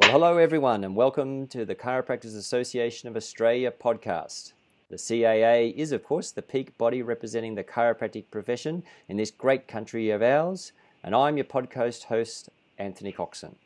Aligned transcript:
Well, 0.00 0.12
hello 0.12 0.38
everyone, 0.38 0.84
and 0.84 0.94
welcome 0.94 1.48
to 1.48 1.64
the 1.64 1.74
Chiropractors 1.74 2.36
Association 2.36 3.08
of 3.08 3.16
Australia 3.16 3.72
podcast. 3.72 4.52
The 4.90 4.96
CAA 4.96 5.74
is, 5.74 5.90
of 5.90 6.04
course, 6.04 6.30
the 6.30 6.40
peak 6.40 6.78
body 6.78 7.02
representing 7.02 7.56
the 7.56 7.64
chiropractic 7.64 8.26
profession 8.30 8.84
in 9.08 9.16
this 9.16 9.32
great 9.32 9.66
country 9.66 10.10
of 10.10 10.22
ours, 10.22 10.70
and 11.02 11.16
I'm 11.16 11.36
your 11.36 11.46
podcast 11.46 12.04
host, 12.04 12.48
Anthony 12.78 13.10
Coxon. 13.10 13.56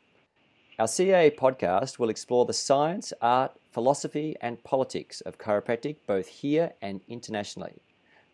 Our 0.79 0.87
CAA 0.87 1.37
podcast 1.37 1.99
will 1.99 2.09
explore 2.09 2.45
the 2.45 2.51
science, 2.51 3.13
art, 3.21 3.51
philosophy, 3.71 4.35
and 4.41 4.63
politics 4.63 5.21
of 5.21 5.37
chiropractic 5.37 5.97
both 6.07 6.25
here 6.25 6.73
and 6.81 7.01
internationally. 7.07 7.75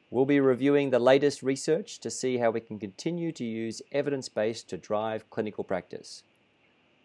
We'll 0.10 0.26
be 0.26 0.40
reviewing 0.40 0.92
the 0.92 1.00
latest 1.00 1.44
research 1.44 2.00
to 2.00 2.10
see 2.10 2.38
how 2.38 2.52
we 2.52 2.62
can 2.62 2.80
continue 2.80 3.34
to 3.34 3.44
use 3.44 3.82
evidence 3.92 4.30
based 4.30 4.70
to 4.70 4.78
drive 4.78 5.30
clinical 5.30 5.66
practice. 5.66 6.24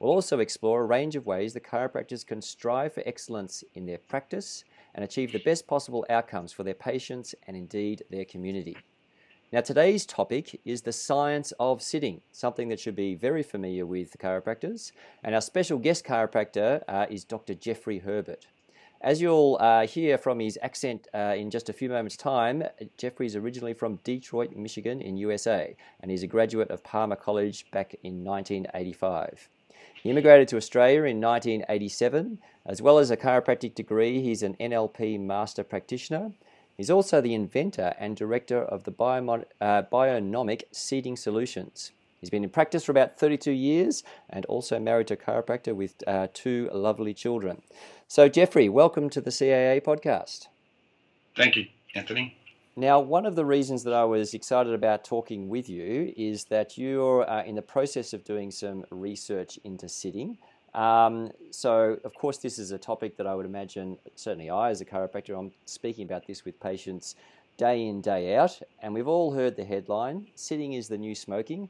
We'll 0.05 0.13
also 0.13 0.39
explore 0.39 0.83
a 0.83 0.85
range 0.85 1.17
of 1.17 1.25
ways 1.25 1.55
that 1.55 1.65
chiropractors 1.65 2.27
can 2.27 2.43
strive 2.43 2.93
for 2.93 3.03
excellence 3.07 3.65
in 3.73 3.87
their 3.87 3.97
practice 3.97 4.63
and 4.95 5.03
achieve 5.03 5.33
the 5.33 5.39
best 5.39 5.67
possible 5.67 6.05
outcomes 6.11 6.53
for 6.53 6.63
their 6.63 6.75
patients 6.75 7.35
and 7.47 7.57
indeed 7.57 8.05
their 8.11 8.27
community. 8.27 8.77
Now, 9.51 9.63
today's 9.63 10.05
topic 10.05 10.61
is 10.67 10.83
the 10.83 10.93
science 10.93 11.55
of 11.59 11.81
sitting, 11.81 12.21
something 12.33 12.69
that 12.69 12.81
should 12.81 12.95
be 12.95 13.15
very 13.15 13.43
familiar 13.43 13.87
with 13.87 14.19
chiropractors. 14.19 14.93
And 15.23 15.35
our 15.35 15.41
special 15.41 15.79
guest 15.79 16.05
chiropractor 16.05 16.83
uh, 16.87 17.07
is 17.09 17.25
Dr. 17.25 17.55
Jeffrey 17.55 18.01
Herbert. 18.01 18.47
As 19.01 19.23
you'll 19.23 19.57
uh, 19.59 19.87
hear 19.87 20.19
from 20.19 20.39
his 20.39 20.59
accent 20.61 21.09
uh, 21.15 21.35
in 21.35 21.49
just 21.49 21.71
a 21.71 21.73
few 21.73 21.89
moments' 21.89 22.19
time, 22.19 22.63
Jeffrey 22.99 23.25
is 23.25 23.37
originally 23.37 23.73
from 23.73 24.01
Detroit, 24.05 24.55
Michigan, 24.55 25.01
in 25.01 25.17
USA, 25.17 25.75
and 26.01 26.11
he's 26.11 26.23
a 26.23 26.27
graduate 26.27 26.71
of 26.71 26.85
Palmer 26.85 27.17
College 27.17 27.71
back 27.71 27.95
in 28.03 28.23
1985. 28.23 29.49
He 30.05 30.11
immigrated 30.11 30.49
to 30.49 30.59
Australia 30.59 31.05
in 31.05 31.19
1987. 31.19 32.39
As 32.67 32.83
well 32.83 32.99
as 32.99 33.11
a 33.11 33.17
chiropractic 33.17 33.75
degree, 33.75 34.21
he's 34.21 34.43
an 34.43 34.55
NLP 34.61 35.19
master 35.19 35.65
practitioner. 35.65 36.33
He's 36.77 36.91
also 36.91 37.23
the 37.23 37.33
inventor 37.33 37.95
and 37.99 38.15
director 38.15 38.61
of 38.63 38.85
the 38.85 38.93
Biomod- 38.93 39.47
uh, 39.63 39.85
Bionomic 39.91 40.65
Seating 40.73 41.17
Solutions. 41.17 41.93
He's 42.21 42.29
been 42.29 42.45
in 42.45 42.51
practice 42.51 42.85
for 42.85 42.93
about 42.93 43.19
32 43.19 43.51
years 43.53 44.03
and 44.29 44.45
also 44.45 44.79
married 44.79 45.07
to 45.07 45.15
a 45.15 45.17
chiropractor 45.17 45.75
with 45.75 45.95
uh, 46.07 46.29
two 46.35 46.69
lovely 46.75 47.15
children. 47.15 47.63
So, 48.07 48.29
Jeffrey, 48.29 48.69
welcome 48.69 49.09
to 49.09 49.23
the 49.23 49.31
CAA 49.31 49.83
podcast. 49.83 50.49
Thank 51.35 51.57
you, 51.57 51.65
Anthony. 51.95 52.37
Now, 52.77 52.99
one 52.99 53.25
of 53.25 53.37
the 53.37 53.45
reasons 53.45 53.85
that 53.85 53.95
I 53.95 54.05
was 54.05 54.35
excited 54.35 54.75
about 54.75 55.05
talking 55.05 55.49
with 55.49 55.69
you 55.69 56.13
is 56.17 56.45
that 56.47 56.77
you're 56.77 57.29
uh, 57.31 57.45
in 57.45 57.55
the 57.55 57.63
process 57.63 58.13
of 58.13 58.25
doing 58.25 58.51
some 58.51 58.85
research 58.91 59.61
into 59.63 59.89
sitting. 59.89 60.39
Um, 60.75 61.31
so, 61.53 61.99
of 62.03 62.15
course, 62.15 62.39
this 62.39 62.59
is 62.59 62.73
a 62.73 62.79
topic 62.79 63.17
that 63.19 63.29
I 63.29 63.35
would 63.37 63.47
imagine, 63.47 63.97
certainly 64.17 64.51
I 64.51 64.71
as 64.71 64.81
a 64.81 64.85
chiropractor, 64.85 65.39
I'm 65.39 65.53
speaking 65.67 66.05
about 66.05 66.27
this 66.27 66.45
with 66.45 66.59
patients 66.59 67.15
day 67.57 67.87
in, 67.87 68.01
day 68.01 68.35
out. 68.35 68.61
And 68.83 68.93
we've 68.93 69.07
all 69.07 69.33
heard 69.33 69.55
the 69.55 69.65
headline 69.65 70.27
sitting 70.35 70.73
is 70.73 70.89
the 70.89 70.99
new 70.99 71.15
smoking. 71.15 71.69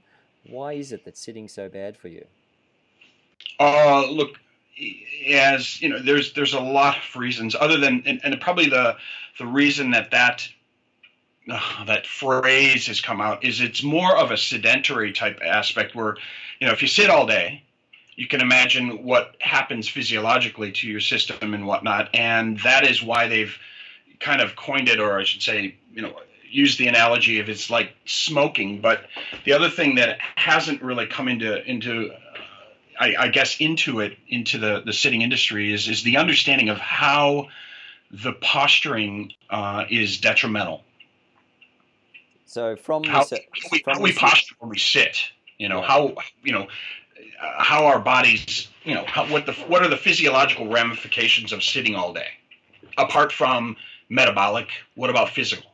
Why 0.48 0.72
is 0.72 0.91
it 0.91 1.05
that 1.05 1.18
sitting's 1.18 1.52
so 1.52 1.68
bad 1.68 1.98
for 1.98 2.08
you? 2.08 2.24
Uh, 3.61 4.06
look, 4.11 4.41
as 5.28 5.83
you 5.83 5.91
know, 5.91 6.00
there's 6.00 6.33
there's 6.33 6.55
a 6.55 6.61
lot 6.61 6.96
of 6.96 7.16
reasons 7.16 7.55
other 7.55 7.78
than, 7.78 8.02
and, 8.06 8.20
and 8.24 8.41
probably 8.41 8.68
the 8.68 8.96
the 9.39 9.46
reason 9.46 9.91
that 9.91 10.11
that 10.11 10.48
that 11.47 12.06
phrase 12.06 12.87
has 12.87 13.00
come 13.00 13.20
out. 13.20 13.45
Is 13.45 13.61
it's 13.61 13.83
more 13.83 14.17
of 14.17 14.31
a 14.31 14.37
sedentary 14.37 15.12
type 15.12 15.41
aspect 15.45 15.95
where 15.95 16.17
you 16.61 16.67
know 16.67 16.73
if 16.73 16.83
you 16.83 16.89
sit 16.89 17.11
all 17.11 17.27
day 17.27 17.62
you 18.17 18.28
can 18.28 18.41
imagine 18.41 19.03
what 19.03 19.34
happens 19.41 19.89
physiologically 19.89 20.70
to 20.70 20.86
your 20.86 21.01
system 21.01 21.53
and 21.53 21.67
whatnot. 21.67 22.09
And 22.14 22.61
that 22.61 22.86
is 22.86 23.03
why 23.03 23.27
they've 23.27 23.56
kind 24.20 24.41
of 24.41 24.55
coined 24.55 24.89
it 24.89 25.01
or 25.01 25.19
i 25.19 25.25
should 25.25 25.42
say 25.42 25.77
you 25.92 26.01
know 26.01 26.14
used 26.48 26.79
the 26.79 26.86
analogy 26.86 27.41
of 27.41 27.48
it's 27.48 27.68
like 27.68 27.95
smoking. 28.07 28.80
But 28.80 29.07
the 29.45 29.52
other 29.52 29.68
thing 29.68 29.97
that 29.97 30.18
hasn't 30.36 30.83
really 30.83 31.07
come 31.07 31.29
into 31.29 31.63
into 31.68 32.13
I, 32.98 33.17
I 33.18 33.29
guess 33.29 33.57
into 33.58 34.01
it 34.01 34.17
into 34.29 34.58
the 34.58 34.83
the 34.85 34.92
sitting 34.92 35.23
industry 35.23 35.73
is 35.73 35.89
is 35.89 36.02
the 36.02 36.17
understanding 36.17 36.68
of 36.68 36.79
how 36.79 37.48
the 38.11 38.33
posturing 38.33 39.33
uh, 39.51 39.85
is 39.91 40.18
detrimental 40.20 40.85
so 42.55 42.77
from 42.77 43.03
how, 43.03 43.25
the, 43.25 43.41
we, 43.73 43.81
from 43.81 43.95
how 43.95 44.01
we 44.01 44.13
posture 44.13 44.55
when 44.61 44.70
we 44.70 44.79
sit, 44.79 45.19
you 45.59 45.69
know, 45.69 45.81
yeah. 45.81 45.89
how 45.89 46.15
you 46.45 46.53
know 46.53 46.69
uh, 47.42 47.65
how 47.65 47.85
our 47.87 47.98
bodies, 47.98 48.69
you 48.85 48.95
know, 48.95 49.05
how, 49.09 49.27
what 49.27 49.45
the 49.45 49.53
what 49.67 49.83
are 49.83 49.89
the 49.89 49.97
physiological 49.97 50.69
ramifications 50.69 51.53
of 51.53 51.65
sitting 51.65 51.97
all 51.97 52.13
day, 52.13 52.29
apart 52.97 53.33
from 53.33 53.77
metabolic. 54.09 54.69
What 54.95 55.11
about 55.11 55.31
physical? 55.31 55.69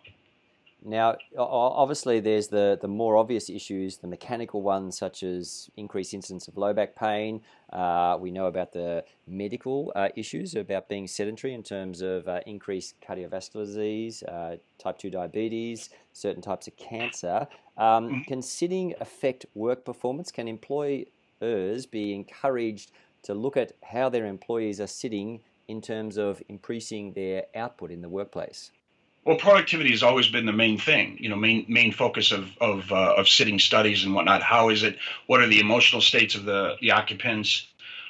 Now, 0.83 1.17
obviously, 1.37 2.21
there's 2.21 2.49
the, 2.49 2.79
the 2.81 2.89
more 2.89 3.17
obvious 3.17 3.51
issues, 3.51 3.99
the 3.99 4.07
mechanical 4.07 4.63
ones, 4.63 4.97
such 4.97 5.23
as 5.23 5.71
increased 5.77 6.15
incidence 6.15 6.49
of 6.49 6.57
low 6.57 6.73
back 6.73 6.97
pain. 6.97 7.43
Uh, 7.71 8.17
we 8.19 8.31
know 8.31 8.47
about 8.47 8.73
the 8.73 9.05
medical 9.27 9.93
uh, 9.95 10.09
issues 10.17 10.55
about 10.55 10.89
being 10.89 11.07
sedentary 11.07 11.53
in 11.53 11.63
terms 11.63 12.01
of 12.01 12.27
uh, 12.29 12.41
increased 12.47 12.95
cardiovascular 13.07 13.67
disease, 13.67 14.23
uh, 14.23 14.57
type 14.79 14.97
2 14.99 15.11
diabetes, 15.11 15.91
certain 16.15 16.41
types 16.41 16.67
of 16.67 16.77
cancer. 16.77 17.47
Um, 17.77 18.09
mm-hmm. 18.09 18.21
can 18.23 18.41
sitting 18.41 18.95
affect 19.01 19.45
work 19.55 19.85
performance? 19.85 20.33
Can 20.33 20.49
employers 20.49 21.07
be 21.91 22.15
encouraged 22.15 22.91
to 23.25 23.35
look 23.35 23.59
at 23.59 23.73
how 23.83 24.09
their 24.09 24.25
employees 24.25 24.81
are 24.81 24.87
sitting 24.87 25.41
in 25.69 25.83
terms 25.83 26.17
of 26.17 26.43
increasing 26.49 27.13
their 27.13 27.45
output 27.55 27.91
in 27.91 28.01
the 28.01 28.09
workplace? 28.09 28.71
Well, 29.25 29.37
productivity 29.37 29.91
has 29.91 30.03
always 30.03 30.29
been 30.29 30.47
the 30.47 30.53
main 30.53 30.79
thing, 30.79 31.19
you 31.21 31.29
know, 31.29 31.37
main 31.37 31.67
main 31.69 31.93
focus 31.93 32.33
of 32.33 32.57
of 32.59 32.91
uh, 32.91 33.15
of 33.19 33.29
sitting 33.29 33.59
studies 33.59 34.05
and 34.05 34.15
whatnot. 34.15 34.43
How 34.43 34.71
is 34.71 34.83
it? 34.83 34.99
What 35.27 35.41
are 35.41 35.47
the 35.47 35.61
emotional 35.61 36.01
states 36.01 36.35
of 36.35 36.45
the 36.45 36.77
the 36.81 36.93
occupants? 36.93 37.67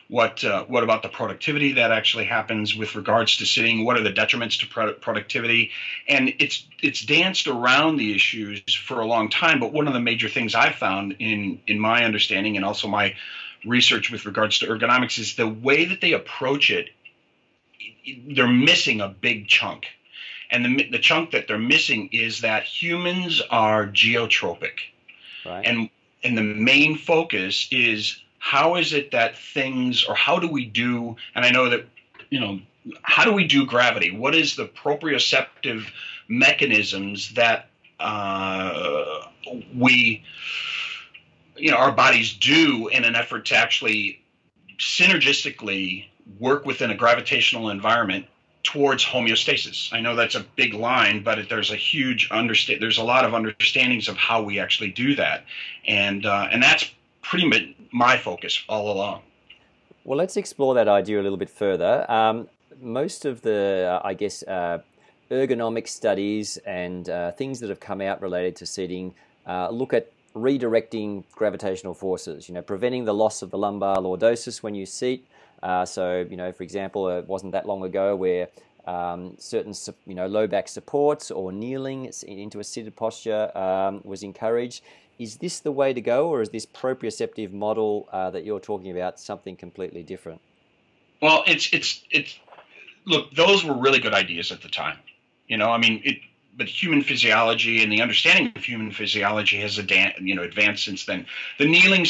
What 0.06 0.44
uh, 0.44 0.64
what 0.64 0.84
about 0.84 1.02
the 1.02 1.08
productivity 1.08 1.72
that 1.72 1.90
actually 1.90 2.26
happens 2.26 2.76
with 2.76 2.94
regards 2.94 3.38
to 3.38 3.46
sitting? 3.46 3.84
What 3.84 3.96
are 3.96 4.04
the 4.04 4.12
detriments 4.12 4.60
to 4.60 4.68
pro- 4.68 4.92
productivity? 4.92 5.72
And 6.08 6.32
it's 6.38 6.64
it's 6.80 7.00
danced 7.00 7.48
around 7.48 7.96
the 7.96 8.14
issues 8.14 8.62
for 8.72 9.00
a 9.00 9.06
long 9.06 9.30
time. 9.30 9.58
But 9.58 9.72
one 9.72 9.88
of 9.88 9.94
the 9.94 10.00
major 10.00 10.28
things 10.28 10.54
I've 10.54 10.76
found 10.76 11.16
in 11.18 11.60
in 11.66 11.80
my 11.80 12.04
understanding 12.04 12.56
and 12.56 12.64
also 12.64 12.86
my 12.86 13.16
research 13.64 14.12
with 14.12 14.26
regards 14.26 14.60
to 14.60 14.66
ergonomics 14.68 15.18
is 15.18 15.34
the 15.34 15.48
way 15.48 15.86
that 15.86 16.00
they 16.00 16.12
approach 16.12 16.70
it. 16.70 16.90
They're 18.28 18.46
missing 18.46 19.00
a 19.00 19.08
big 19.08 19.48
chunk 19.48 19.86
and 20.50 20.64
the, 20.64 20.88
the 20.90 20.98
chunk 20.98 21.30
that 21.30 21.46
they're 21.46 21.58
missing 21.58 22.08
is 22.12 22.40
that 22.40 22.64
humans 22.64 23.42
are 23.50 23.86
geotropic. 23.86 24.78
Right. 25.46 25.64
And, 25.64 25.90
and 26.24 26.36
the 26.36 26.42
main 26.42 26.96
focus 26.96 27.68
is 27.70 28.22
how 28.38 28.76
is 28.76 28.92
it 28.92 29.10
that 29.12 29.36
things, 29.36 30.04
or 30.04 30.14
how 30.14 30.38
do 30.38 30.48
we 30.48 30.64
do, 30.64 31.16
and 31.34 31.44
I 31.44 31.50
know 31.50 31.68
that, 31.68 31.86
you 32.30 32.40
know, 32.40 32.60
how 33.02 33.24
do 33.24 33.32
we 33.32 33.46
do 33.46 33.66
gravity? 33.66 34.10
What 34.10 34.34
is 34.34 34.56
the 34.56 34.66
proprioceptive 34.66 35.86
mechanisms 36.28 37.34
that 37.34 37.68
uh, 37.98 39.26
we, 39.76 40.24
you 41.56 41.70
know, 41.70 41.76
our 41.76 41.92
bodies 41.92 42.32
do 42.32 42.88
in 42.88 43.04
an 43.04 43.14
effort 43.14 43.46
to 43.46 43.56
actually 43.56 44.22
synergistically 44.78 46.06
work 46.38 46.64
within 46.64 46.90
a 46.90 46.94
gravitational 46.94 47.68
environment 47.68 48.26
towards 48.62 49.04
homeostasis. 49.04 49.92
I 49.92 50.00
know 50.00 50.14
that's 50.14 50.34
a 50.34 50.44
big 50.56 50.74
line, 50.74 51.22
but 51.22 51.48
there's 51.48 51.70
a 51.70 51.76
huge 51.76 52.28
understand. 52.30 52.82
There's 52.82 52.98
a 52.98 53.04
lot 53.04 53.24
of 53.24 53.32
understandings 53.32 54.08
of 54.08 54.16
how 54.16 54.42
we 54.42 54.58
actually 54.58 54.90
do 54.92 55.14
that, 55.16 55.44
and 55.86 56.26
uh, 56.26 56.48
and 56.50 56.62
that's 56.62 56.90
pretty 57.22 57.46
much 57.48 57.62
my 57.92 58.16
focus 58.16 58.62
all 58.68 58.92
along. 58.92 59.22
Well, 60.04 60.18
let's 60.18 60.36
explore 60.36 60.74
that 60.74 60.88
idea 60.88 61.20
a 61.20 61.22
little 61.22 61.38
bit 61.38 61.50
further. 61.50 62.10
Um, 62.10 62.48
most 62.80 63.24
of 63.24 63.42
the, 63.42 64.00
uh, 64.02 64.06
I 64.06 64.14
guess, 64.14 64.42
uh, 64.42 64.78
ergonomic 65.30 65.86
studies 65.86 66.56
and 66.58 67.08
uh, 67.08 67.32
things 67.32 67.60
that 67.60 67.68
have 67.68 67.80
come 67.80 68.00
out 68.00 68.20
related 68.22 68.56
to 68.56 68.66
seating 68.66 69.14
uh, 69.46 69.68
look 69.70 69.92
at 69.92 70.10
redirecting 70.34 71.24
gravitational 71.32 71.94
forces. 71.94 72.48
You 72.48 72.54
know, 72.54 72.62
preventing 72.62 73.04
the 73.04 73.14
loss 73.14 73.42
of 73.42 73.50
the 73.50 73.58
lumbar 73.58 73.96
lordosis 73.96 74.62
when 74.62 74.74
you 74.74 74.86
seat 74.86 75.26
uh, 75.62 75.84
so, 75.84 76.26
you 76.28 76.36
know, 76.36 76.52
for 76.52 76.62
example, 76.62 77.08
it 77.08 77.26
wasn't 77.26 77.52
that 77.52 77.66
long 77.66 77.84
ago 77.84 78.16
where 78.16 78.48
um, 78.86 79.34
certain, 79.38 79.74
you 80.06 80.14
know, 80.14 80.26
low 80.26 80.46
back 80.46 80.68
supports 80.68 81.30
or 81.30 81.52
kneeling 81.52 82.10
into 82.26 82.60
a 82.60 82.64
seated 82.64 82.96
posture 82.96 83.56
um, 83.56 84.00
was 84.04 84.22
encouraged. 84.22 84.82
Is 85.18 85.36
this 85.36 85.60
the 85.60 85.72
way 85.72 85.92
to 85.92 86.00
go, 86.00 86.28
or 86.28 86.40
is 86.40 86.48
this 86.48 86.64
proprioceptive 86.64 87.52
model 87.52 88.08
uh, 88.10 88.30
that 88.30 88.44
you're 88.44 88.60
talking 88.60 88.90
about 88.90 89.20
something 89.20 89.54
completely 89.54 90.02
different? 90.02 90.40
Well, 91.20 91.44
it's 91.46 91.70
it's 91.74 92.02
it's 92.10 92.38
look, 93.04 93.30
those 93.34 93.62
were 93.62 93.74
really 93.74 93.98
good 93.98 94.14
ideas 94.14 94.50
at 94.50 94.62
the 94.62 94.70
time. 94.70 94.96
You 95.46 95.58
know, 95.58 95.70
I 95.70 95.76
mean, 95.76 96.00
it 96.04 96.20
but 96.56 96.68
human 96.68 97.02
physiology 97.02 97.82
and 97.82 97.92
the 97.92 98.02
understanding 98.02 98.52
of 98.54 98.62
human 98.62 98.90
physiology 98.90 99.58
has 99.60 99.78
you 100.20 100.34
know 100.34 100.42
advanced 100.42 100.84
since 100.84 101.04
then. 101.04 101.26
The 101.58 101.66
kneeling 101.66 102.06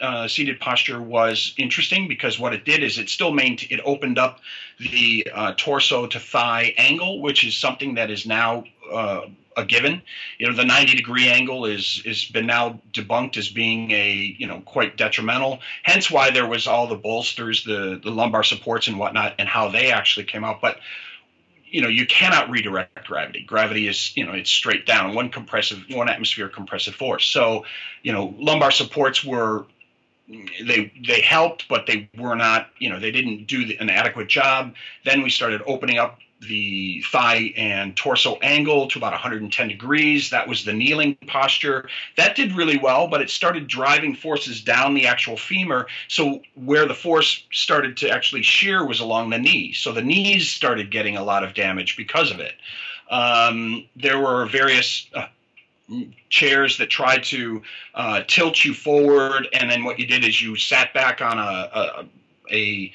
uh, 0.00 0.28
seated 0.28 0.60
posture 0.60 1.00
was 1.00 1.54
interesting 1.56 2.08
because 2.08 2.38
what 2.38 2.54
it 2.54 2.64
did 2.64 2.82
is 2.82 2.98
it 2.98 3.08
still 3.08 3.32
maintained 3.32 3.72
it 3.72 3.80
opened 3.84 4.18
up 4.18 4.40
the 4.78 5.26
uh, 5.34 5.54
torso 5.56 6.06
to 6.06 6.20
thigh 6.20 6.74
angle, 6.78 7.20
which 7.20 7.44
is 7.44 7.56
something 7.56 7.94
that 7.94 8.10
is 8.10 8.26
now 8.26 8.64
uh, 8.92 9.22
a 9.56 9.64
given. 9.64 10.00
You 10.38 10.48
know, 10.48 10.54
the 10.54 10.64
90 10.64 10.94
degree 10.94 11.28
angle 11.28 11.66
is 11.66 12.02
is 12.04 12.24
been 12.26 12.46
now 12.46 12.80
debunked 12.92 13.36
as 13.36 13.48
being 13.48 13.90
a 13.90 14.36
you 14.38 14.46
know 14.46 14.60
quite 14.60 14.96
detrimental. 14.96 15.60
Hence 15.82 16.10
why 16.10 16.30
there 16.30 16.46
was 16.46 16.66
all 16.66 16.86
the 16.86 16.96
bolsters, 16.96 17.64
the 17.64 18.00
the 18.02 18.10
lumbar 18.10 18.44
supports 18.44 18.86
and 18.86 18.98
whatnot, 18.98 19.34
and 19.38 19.48
how 19.48 19.68
they 19.68 19.90
actually 19.90 20.26
came 20.26 20.44
out. 20.44 20.60
But 20.60 20.78
you 21.70 21.80
know, 21.80 21.88
you 21.88 22.06
cannot 22.06 22.50
redirect 22.50 23.06
gravity. 23.06 23.42
Gravity 23.44 23.88
is, 23.88 24.16
you 24.16 24.24
know, 24.24 24.32
it's 24.32 24.50
straight 24.50 24.86
down, 24.86 25.14
one 25.14 25.28
compressive, 25.28 25.84
one 25.90 26.08
atmosphere 26.08 26.48
compressive 26.48 26.94
force. 26.94 27.26
So, 27.26 27.64
you 28.02 28.12
know, 28.12 28.34
lumbar 28.38 28.70
supports 28.70 29.24
were 29.24 29.66
they 30.28 30.92
they 31.06 31.20
helped, 31.20 31.68
but 31.68 31.86
they 31.86 32.10
were 32.16 32.36
not, 32.36 32.68
you 32.78 32.90
know, 32.90 33.00
they 33.00 33.10
didn't 33.10 33.46
do 33.46 33.64
an 33.80 33.90
adequate 33.90 34.28
job. 34.28 34.74
Then 35.04 35.22
we 35.22 35.30
started 35.30 35.62
opening 35.66 35.98
up 35.98 36.18
the 36.40 37.02
thigh 37.10 37.52
and 37.56 37.96
torso 37.96 38.36
angle 38.36 38.86
to 38.88 38.98
about 38.98 39.12
110 39.12 39.68
degrees. 39.68 40.30
That 40.30 40.46
was 40.46 40.64
the 40.64 40.72
kneeling 40.72 41.16
posture. 41.26 41.88
That 42.16 42.36
did 42.36 42.52
really 42.52 42.78
well, 42.78 43.08
but 43.08 43.20
it 43.20 43.30
started 43.30 43.66
driving 43.66 44.14
forces 44.14 44.60
down 44.60 44.94
the 44.94 45.06
actual 45.06 45.36
femur. 45.36 45.88
So 46.06 46.42
where 46.54 46.86
the 46.86 46.94
force 46.94 47.44
started 47.52 47.96
to 47.98 48.10
actually 48.10 48.42
shear 48.42 48.86
was 48.86 49.00
along 49.00 49.30
the 49.30 49.38
knee. 49.38 49.72
So 49.72 49.92
the 49.92 50.02
knees 50.02 50.48
started 50.48 50.90
getting 50.90 51.16
a 51.16 51.24
lot 51.24 51.42
of 51.42 51.54
damage 51.54 51.96
because 51.96 52.30
of 52.30 52.40
it. 52.40 52.54
Um, 53.10 53.86
there 53.96 54.20
were 54.20 54.46
various 54.46 55.08
uh, 55.14 55.26
chairs 56.28 56.76
that 56.78 56.90
tried 56.90 57.24
to 57.24 57.62
uh, 57.94 58.22
tilt 58.28 58.64
you 58.64 58.74
forward, 58.74 59.48
and 59.52 59.70
then 59.70 59.84
what 59.84 59.98
you 59.98 60.06
did 60.06 60.24
is 60.24 60.40
you 60.40 60.56
sat 60.56 60.92
back 60.92 61.20
on 61.20 61.38
a, 61.38 61.70
a, 61.72 62.06
a 62.50 62.92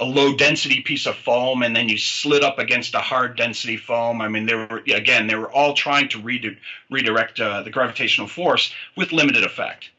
a 0.00 0.04
low 0.04 0.34
density 0.34 0.80
piece 0.80 1.06
of 1.06 1.14
foam 1.14 1.62
and 1.62 1.76
then 1.76 1.88
you 1.88 1.98
slid 1.98 2.42
up 2.42 2.58
against 2.58 2.94
a 2.94 2.98
hard 2.98 3.36
density 3.36 3.76
foam. 3.76 4.20
I 4.22 4.28
mean, 4.28 4.46
they 4.46 4.54
were 4.54 4.82
again, 4.94 5.26
they 5.26 5.34
were 5.34 5.50
all 5.52 5.74
trying 5.74 6.08
to 6.08 6.20
redi- 6.20 6.58
redirect 6.90 7.38
uh, 7.38 7.62
the 7.62 7.70
gravitational 7.70 8.26
force 8.26 8.72
with 8.96 9.12
limited 9.12 9.44
effect. 9.44 9.90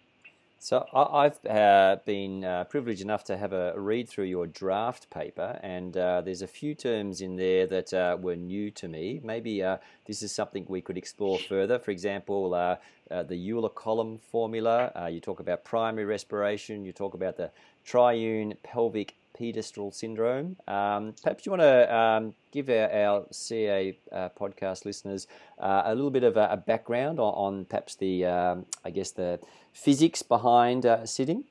So 0.63 0.85
I've 0.93 1.43
uh, 1.45 1.97
been 2.05 2.45
uh, 2.45 2.65
privileged 2.65 3.01
enough 3.01 3.23
to 3.25 3.37
have 3.37 3.51
a 3.51 3.73
read 3.75 4.07
through 4.07 4.25
your 4.25 4.45
draft 4.45 5.09
paper, 5.09 5.59
and 5.63 5.97
uh, 5.97 6.21
there's 6.21 6.43
a 6.43 6.47
few 6.47 6.75
terms 6.75 7.19
in 7.19 7.35
there 7.35 7.65
that 7.65 7.91
uh, 7.91 8.15
were 8.21 8.35
new 8.35 8.69
to 8.71 8.87
me. 8.87 9.19
Maybe 9.23 9.63
uh, 9.63 9.77
this 10.05 10.21
is 10.21 10.31
something 10.31 10.65
we 10.69 10.81
could 10.81 10.99
explore 10.99 11.39
further. 11.39 11.79
For 11.79 11.89
example, 11.89 12.51
the 12.51 13.51
Euler 13.51 13.69
column 13.69 14.19
formula. 14.19 15.09
you 15.11 15.19
talk 15.19 15.39
about 15.39 15.63
primary 15.63 16.05
respiration. 16.05 16.85
You 16.85 16.93
talk 16.93 17.15
about 17.15 17.37
the 17.37 17.49
triune 17.83 18.53
pelvic 18.61 19.15
pedestral 19.37 19.91
syndrome. 19.93 20.57
Um, 20.67 21.13
perhaps 21.21 21.45
you 21.45 21.51
want 21.51 21.61
to 21.61 21.95
um, 21.95 22.33
give 22.51 22.69
our, 22.69 22.91
our 22.91 23.25
CA 23.31 23.97
uh, 24.11 24.29
podcast 24.39 24.85
listeners 24.85 25.27
uh, 25.59 25.83
a 25.85 25.95
little 25.95 26.11
bit 26.11 26.23
of 26.23 26.37
a, 26.37 26.49
a 26.51 26.57
background 26.57 27.19
on, 27.19 27.33
on, 27.33 27.65
perhaps 27.65 27.95
the, 27.95 28.25
um, 28.25 28.65
I 28.85 28.89
guess, 28.89 29.11
the 29.11 29.39
physics 29.73 30.21
behind 30.21 30.85
uh, 30.85 31.05
sitting. 31.05 31.43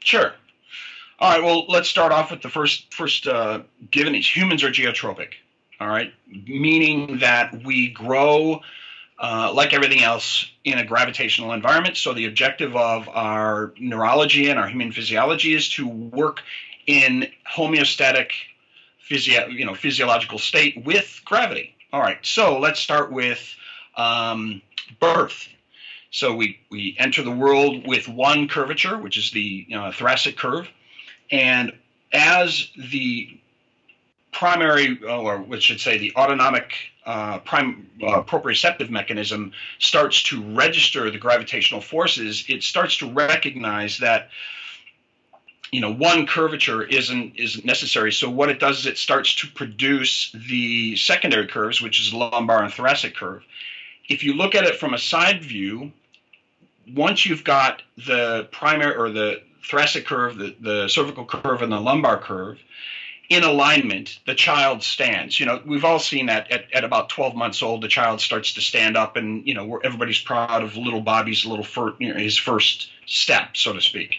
Sure. 0.00 0.32
All 1.18 1.30
right. 1.30 1.42
Well, 1.42 1.66
let's 1.68 1.88
start 1.88 2.10
off 2.10 2.30
with 2.30 2.42
the 2.42 2.48
first 2.48 2.92
first 2.92 3.28
uh, 3.28 3.60
given 3.90 4.14
is 4.14 4.26
humans 4.26 4.64
are 4.64 4.70
geotropic. 4.70 5.34
All 5.80 5.88
right, 5.88 6.12
meaning 6.46 7.18
that 7.18 7.64
we 7.64 7.88
grow. 7.88 8.60
Uh, 9.18 9.52
like 9.54 9.72
everything 9.72 10.02
else 10.02 10.50
in 10.64 10.78
a 10.78 10.84
gravitational 10.84 11.52
environment. 11.52 11.96
So, 11.96 12.12
the 12.12 12.26
objective 12.26 12.74
of 12.74 13.08
our 13.08 13.72
neurology 13.78 14.48
and 14.50 14.58
our 14.58 14.66
human 14.66 14.90
physiology 14.90 15.54
is 15.54 15.68
to 15.74 15.86
work 15.86 16.42
in 16.86 17.28
homeostatic 17.50 18.30
physio, 18.98 19.46
you 19.46 19.64
know, 19.64 19.74
physiological 19.74 20.38
state 20.38 20.84
with 20.84 21.20
gravity. 21.24 21.74
All 21.92 22.00
right, 22.00 22.18
so 22.22 22.58
let's 22.58 22.80
start 22.80 23.12
with 23.12 23.40
um, 23.96 24.62
birth. 25.00 25.48
So 26.10 26.34
we, 26.34 26.60
we 26.70 26.96
enter 26.98 27.22
the 27.22 27.30
world 27.30 27.86
with 27.86 28.08
one 28.08 28.48
curvature, 28.48 28.98
which 28.98 29.16
is 29.16 29.30
the 29.30 29.66
you 29.68 29.76
know, 29.76 29.90
thoracic 29.92 30.36
curve. 30.36 30.68
And 31.30 31.72
as 32.12 32.68
the 32.76 33.40
primary, 34.32 35.02
or 35.04 35.42
we 35.42 35.60
should 35.60 35.80
say 35.80 35.98
the 35.98 36.12
autonomic 36.16 36.72
uh, 37.04 37.38
prime 37.40 37.90
uh, 38.02 38.22
proprioceptive 38.22 38.88
mechanism 38.88 39.52
starts 39.78 40.22
to 40.24 40.42
register 40.54 41.10
the 41.10 41.18
gravitational 41.18 41.80
forces, 41.80 42.44
it 42.48 42.62
starts 42.62 42.98
to 42.98 43.10
recognize 43.10 43.98
that 43.98 44.28
you 45.72 45.80
know 45.80 45.92
one 45.92 46.26
curvature 46.26 46.82
isn't 46.82 47.34
isn't 47.36 47.64
necessary. 47.64 48.12
So 48.12 48.30
what 48.30 48.50
it 48.50 48.60
does 48.60 48.80
is 48.80 48.86
it 48.86 48.98
starts 48.98 49.34
to 49.36 49.48
produce 49.48 50.30
the 50.48 50.94
secondary 50.96 51.48
curves 51.48 51.80
which 51.80 52.00
is 52.00 52.12
lumbar 52.12 52.62
and 52.62 52.72
thoracic 52.72 53.16
curve. 53.16 53.42
If 54.08 54.22
you 54.22 54.34
look 54.34 54.54
at 54.54 54.64
it 54.64 54.76
from 54.76 54.94
a 54.94 54.98
side 54.98 55.42
view 55.42 55.90
once 56.94 57.24
you've 57.24 57.44
got 57.44 57.82
the 58.06 58.48
primary 58.52 58.94
or 58.94 59.10
the 59.10 59.40
thoracic 59.64 60.06
curve 60.06 60.36
the, 60.36 60.54
the 60.60 60.88
cervical 60.88 61.24
curve 61.24 61.62
and 61.62 61.72
the 61.72 61.80
lumbar 61.80 62.18
curve 62.18 62.58
in 63.30 63.42
alignment 63.42 64.18
the 64.26 64.34
child 64.34 64.82
stands. 64.82 65.40
You 65.40 65.46
know 65.46 65.62
we've 65.64 65.86
all 65.86 65.98
seen 65.98 66.26
that 66.26 66.50
at, 66.50 66.70
at 66.74 66.84
about 66.84 67.08
12 67.08 67.34
months 67.34 67.62
old 67.62 67.82
the 67.82 67.88
child 67.88 68.20
starts 68.20 68.52
to 68.54 68.60
stand 68.60 68.98
up 68.98 69.16
and 69.16 69.46
you 69.46 69.54
know 69.54 69.78
everybody's 69.82 70.20
proud 70.20 70.62
of 70.62 70.76
little 70.76 71.00
bobby's 71.00 71.46
little 71.46 71.64
fir- 71.64 71.94
you 71.98 72.12
know, 72.12 72.20
his 72.20 72.36
first 72.36 72.90
step 73.06 73.56
so 73.56 73.72
to 73.72 73.80
speak 73.80 74.18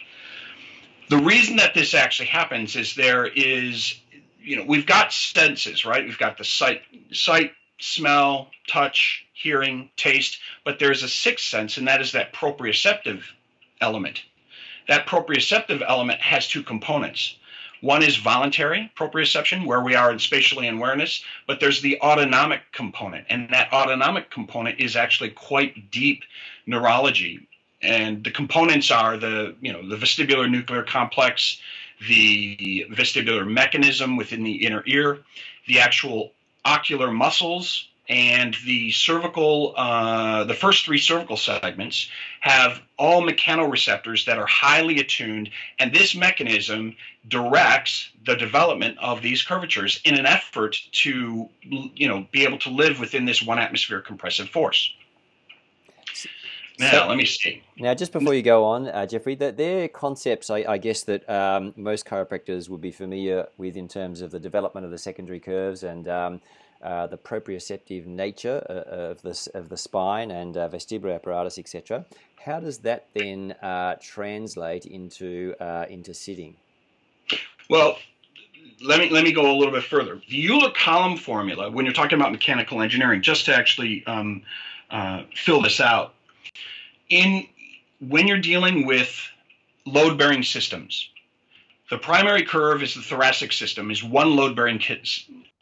the 1.09 1.17
reason 1.17 1.57
that 1.57 1.73
this 1.73 1.93
actually 1.93 2.27
happens 2.27 2.75
is 2.75 2.95
there 2.95 3.25
is, 3.25 3.99
you 4.41 4.55
know, 4.55 4.65
we've 4.65 4.85
got 4.85 5.13
senses, 5.13 5.85
right? 5.85 6.03
We've 6.03 6.17
got 6.17 6.37
the 6.37 6.43
sight, 6.43 6.81
sight, 7.11 7.51
smell, 7.79 8.49
touch, 8.67 9.25
hearing, 9.33 9.89
taste, 9.97 10.39
but 10.63 10.79
there's 10.79 11.03
a 11.03 11.09
sixth 11.09 11.45
sense, 11.45 11.77
and 11.77 11.87
that 11.87 12.01
is 12.01 12.13
that 12.13 12.33
proprioceptive 12.33 13.23
element. 13.81 14.23
That 14.87 15.07
proprioceptive 15.07 15.83
element 15.87 16.21
has 16.21 16.47
two 16.47 16.63
components. 16.63 17.37
One 17.81 18.01
is 18.01 18.15
voluntary 18.15 18.91
proprioception, 18.97 19.65
where 19.65 19.81
we 19.81 19.95
are 19.95 20.11
in 20.11 20.19
spatially 20.19 20.69
awareness, 20.69 21.23
but 21.47 21.59
there's 21.59 21.81
the 21.81 21.99
autonomic 21.99 22.61
component, 22.71 23.25
and 23.29 23.49
that 23.49 23.73
autonomic 23.73 24.31
component 24.31 24.79
is 24.79 24.95
actually 24.95 25.31
quite 25.31 25.91
deep 25.91 26.23
neurology 26.65 27.47
and 27.83 28.23
the 28.23 28.31
components 28.31 28.91
are 28.91 29.17
the 29.17 29.55
you 29.61 29.71
know 29.71 29.87
the 29.87 29.95
vestibular 29.95 30.49
nuclear 30.49 30.83
complex 30.83 31.59
the 32.07 32.85
vestibular 32.91 33.47
mechanism 33.47 34.17
within 34.17 34.43
the 34.43 34.65
inner 34.65 34.83
ear 34.87 35.19
the 35.67 35.79
actual 35.79 36.31
ocular 36.65 37.11
muscles 37.11 37.87
and 38.09 38.55
the 38.65 38.91
cervical 38.91 39.73
uh, 39.77 40.43
the 40.43 40.53
first 40.53 40.85
three 40.85 40.97
cervical 40.97 41.37
segments 41.37 42.09
have 42.41 42.81
all 42.97 43.21
mechanoreceptors 43.21 44.25
that 44.25 44.37
are 44.37 44.45
highly 44.45 44.99
attuned 44.99 45.49
and 45.79 45.93
this 45.93 46.13
mechanism 46.13 46.95
directs 47.29 48.09
the 48.25 48.35
development 48.35 48.97
of 48.99 49.21
these 49.21 49.41
curvatures 49.41 50.01
in 50.03 50.15
an 50.15 50.25
effort 50.25 50.77
to 50.91 51.49
you 51.61 52.07
know 52.07 52.27
be 52.31 52.43
able 52.43 52.57
to 52.57 52.69
live 52.69 52.99
within 52.99 53.25
this 53.25 53.41
one 53.41 53.59
atmosphere 53.59 54.01
compressive 54.01 54.49
force 54.49 54.93
now, 56.79 56.91
so, 56.91 57.07
let 57.07 57.17
me 57.17 57.25
see. 57.25 57.61
Now, 57.77 57.93
just 57.93 58.11
before 58.11 58.33
you 58.33 58.41
go 58.41 58.65
on, 58.65 58.87
uh, 58.87 59.05
Jeffrey, 59.05 59.35
that 59.35 59.57
they're 59.57 59.87
concepts 59.87 60.49
I, 60.49 60.65
I 60.67 60.77
guess 60.77 61.03
that 61.03 61.29
um, 61.29 61.73
most 61.75 62.05
chiropractors 62.05 62.67
would 62.69 62.81
be 62.81 62.91
familiar 62.91 63.47
with 63.57 63.77
in 63.77 63.87
terms 63.87 64.21
of 64.21 64.31
the 64.31 64.39
development 64.39 64.85
of 64.85 64.91
the 64.91 64.97
secondary 64.97 65.39
curves 65.39 65.83
and 65.83 66.07
um, 66.07 66.41
uh, 66.83 67.07
the 67.07 67.17
proprioceptive 67.17 68.05
nature 68.07 68.65
uh, 68.69 69.11
of 69.11 69.21
the 69.21 69.49
of 69.53 69.69
the 69.69 69.77
spine 69.77 70.31
and 70.31 70.57
uh, 70.57 70.67
vestibular 70.67 71.15
apparatus, 71.15 71.57
etc. 71.57 72.03
How 72.43 72.59
does 72.59 72.79
that 72.79 73.05
then 73.13 73.53
uh, 73.61 73.95
translate 74.01 74.85
into 74.85 75.55
uh, 75.59 75.85
into 75.89 76.13
sitting? 76.13 76.55
Well, 77.69 77.97
let 78.81 78.99
me 78.99 79.09
let 79.09 79.23
me 79.23 79.31
go 79.31 79.49
a 79.49 79.55
little 79.55 79.73
bit 79.73 79.83
further. 79.83 80.19
The 80.27 80.49
Euler 80.49 80.71
column 80.71 81.17
formula, 81.17 81.69
when 81.71 81.85
you're 81.85 81.93
talking 81.93 82.19
about 82.19 82.31
mechanical 82.31 82.81
engineering, 82.81 83.21
just 83.21 83.45
to 83.45 83.55
actually 83.55 84.05
um, 84.05 84.41
fill 85.35 85.61
this 85.61 85.79
out 85.79 86.12
in 87.09 87.47
when 87.99 88.27
you're 88.27 88.39
dealing 88.39 88.85
with 88.85 89.29
load 89.85 90.17
bearing 90.17 90.43
systems, 90.43 91.09
The 91.89 91.97
primary 91.97 92.43
curve 92.43 92.81
is 92.81 92.95
the 92.95 93.01
thoracic 93.01 93.51
system, 93.51 93.91
is 93.91 94.03
one 94.03 94.35
load 94.35 94.55
bearing 94.55 94.79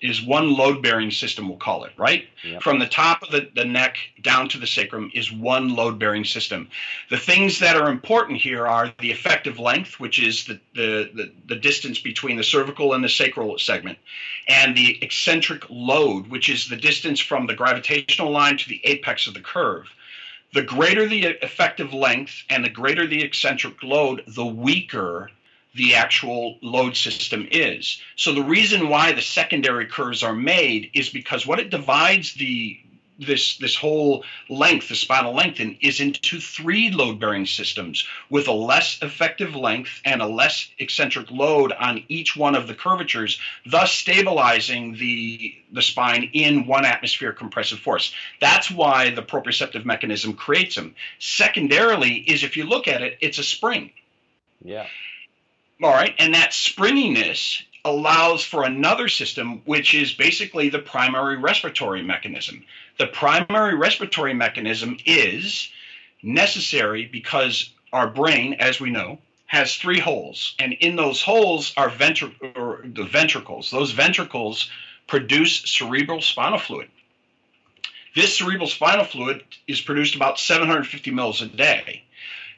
is 0.01 0.21
one 0.21 0.51
load 0.51 0.81
bearing 0.81 1.11
system, 1.11 1.47
we'll 1.47 1.57
call 1.57 1.83
it, 1.83 1.93
right? 1.95 2.27
Yep. 2.43 2.63
From 2.63 2.79
the 2.79 2.87
top 2.87 3.21
of 3.21 3.31
the, 3.31 3.49
the 3.55 3.65
neck 3.65 3.97
down 4.21 4.49
to 4.49 4.57
the 4.57 4.65
sacrum 4.65 5.11
is 5.13 5.31
one 5.31 5.75
load 5.75 5.99
bearing 5.99 6.25
system. 6.25 6.69
The 7.09 7.17
things 7.17 7.59
that 7.59 7.75
are 7.75 7.89
important 7.89 8.39
here 8.39 8.67
are 8.67 8.91
the 8.99 9.11
effective 9.11 9.59
length, 9.59 9.99
which 9.99 10.19
is 10.19 10.45
the, 10.45 10.59
the, 10.73 11.11
the, 11.13 11.31
the, 11.45 11.55
distance 11.55 11.99
between 11.99 12.37
the 12.37 12.43
cervical 12.43 12.93
and 12.93 13.03
the 13.03 13.09
sacral 13.09 13.59
segment, 13.59 13.99
and 14.47 14.75
the 14.75 14.97
eccentric 15.03 15.69
load, 15.69 16.27
which 16.27 16.49
is 16.49 16.67
the 16.67 16.77
distance 16.77 17.19
from 17.19 17.45
the 17.45 17.53
gravitational 17.53 18.31
line 18.31 18.57
to 18.57 18.69
the 18.69 18.81
apex 18.83 19.27
of 19.27 19.35
the 19.35 19.41
curve. 19.41 19.85
The 20.53 20.63
greater 20.63 21.07
the 21.07 21.23
effective 21.41 21.93
length 21.93 22.43
and 22.49 22.63
the 22.63 22.69
greater 22.69 23.07
the 23.07 23.23
eccentric 23.23 23.81
load, 23.83 24.23
the 24.27 24.45
weaker 24.45 25.29
the 25.73 25.95
actual 25.95 26.57
load 26.61 26.97
system 26.97 27.47
is. 27.49 28.01
So 28.17 28.33
the 28.33 28.43
reason 28.43 28.89
why 28.89 29.13
the 29.13 29.21
secondary 29.21 29.85
curves 29.85 30.23
are 30.23 30.35
made 30.35 30.91
is 30.93 31.09
because 31.09 31.47
what 31.47 31.59
it 31.59 31.69
divides 31.69 32.33
the 32.33 32.77
this 33.21 33.57
this 33.57 33.75
whole 33.75 34.23
length, 34.49 34.89
the 34.89 34.95
spinal 34.95 35.33
length, 35.33 35.61
is 35.81 36.01
into 36.01 36.39
three 36.39 36.89
load 36.89 37.19
bearing 37.19 37.45
systems 37.45 38.05
with 38.29 38.47
a 38.47 38.51
less 38.51 39.01
effective 39.01 39.55
length 39.55 40.01
and 40.03 40.21
a 40.21 40.27
less 40.27 40.67
eccentric 40.79 41.29
load 41.31 41.71
on 41.71 42.03
each 42.07 42.35
one 42.35 42.55
of 42.55 42.67
the 42.67 42.75
curvatures, 42.75 43.39
thus 43.65 43.91
stabilizing 43.91 44.93
the 44.93 45.55
the 45.71 45.81
spine 45.81 46.29
in 46.33 46.65
one 46.65 46.85
atmosphere 46.85 47.31
compressive 47.31 47.79
force. 47.79 48.13
That's 48.39 48.69
why 48.71 49.11
the 49.11 49.23
proprioceptive 49.23 49.85
mechanism 49.85 50.33
creates 50.33 50.75
them. 50.75 50.95
Secondarily, 51.19 52.13
is 52.13 52.43
if 52.43 52.57
you 52.57 52.65
look 52.65 52.87
at 52.87 53.01
it, 53.01 53.17
it's 53.21 53.37
a 53.37 53.43
spring. 53.43 53.91
Yeah. 54.63 54.87
All 55.83 55.93
right, 55.93 56.13
and 56.19 56.35
that 56.35 56.53
springiness 56.53 57.63
allows 57.83 58.43
for 58.43 58.63
another 58.63 59.07
system, 59.07 59.61
which 59.65 59.93
is 59.93 60.13
basically 60.13 60.69
the 60.69 60.79
primary 60.79 61.37
respiratory 61.37 62.03
mechanism. 62.03 62.63
The 62.99 63.07
primary 63.07 63.75
respiratory 63.75 64.33
mechanism 64.33 64.97
is 65.05 65.69
necessary 66.21 67.05
because 67.05 67.71
our 67.91 68.07
brain, 68.07 68.53
as 68.55 68.79
we 68.79 68.91
know, 68.91 69.19
has 69.47 69.75
three 69.75 69.99
holes, 69.99 70.55
and 70.59 70.73
in 70.73 70.95
those 70.95 71.21
holes 71.21 71.73
are 71.75 71.89
ventri- 71.89 72.95
the 72.95 73.03
ventricles. 73.03 73.69
Those 73.69 73.91
ventricles 73.91 74.69
produce 75.07 75.63
cerebral 75.65 76.21
spinal 76.21 76.59
fluid. 76.59 76.89
This 78.15 78.37
cerebral 78.37 78.67
spinal 78.67 79.05
fluid 79.05 79.43
is 79.67 79.81
produced 79.81 80.15
about 80.15 80.39
750 80.39 81.11
mils 81.11 81.41
a 81.41 81.47
day. 81.47 82.03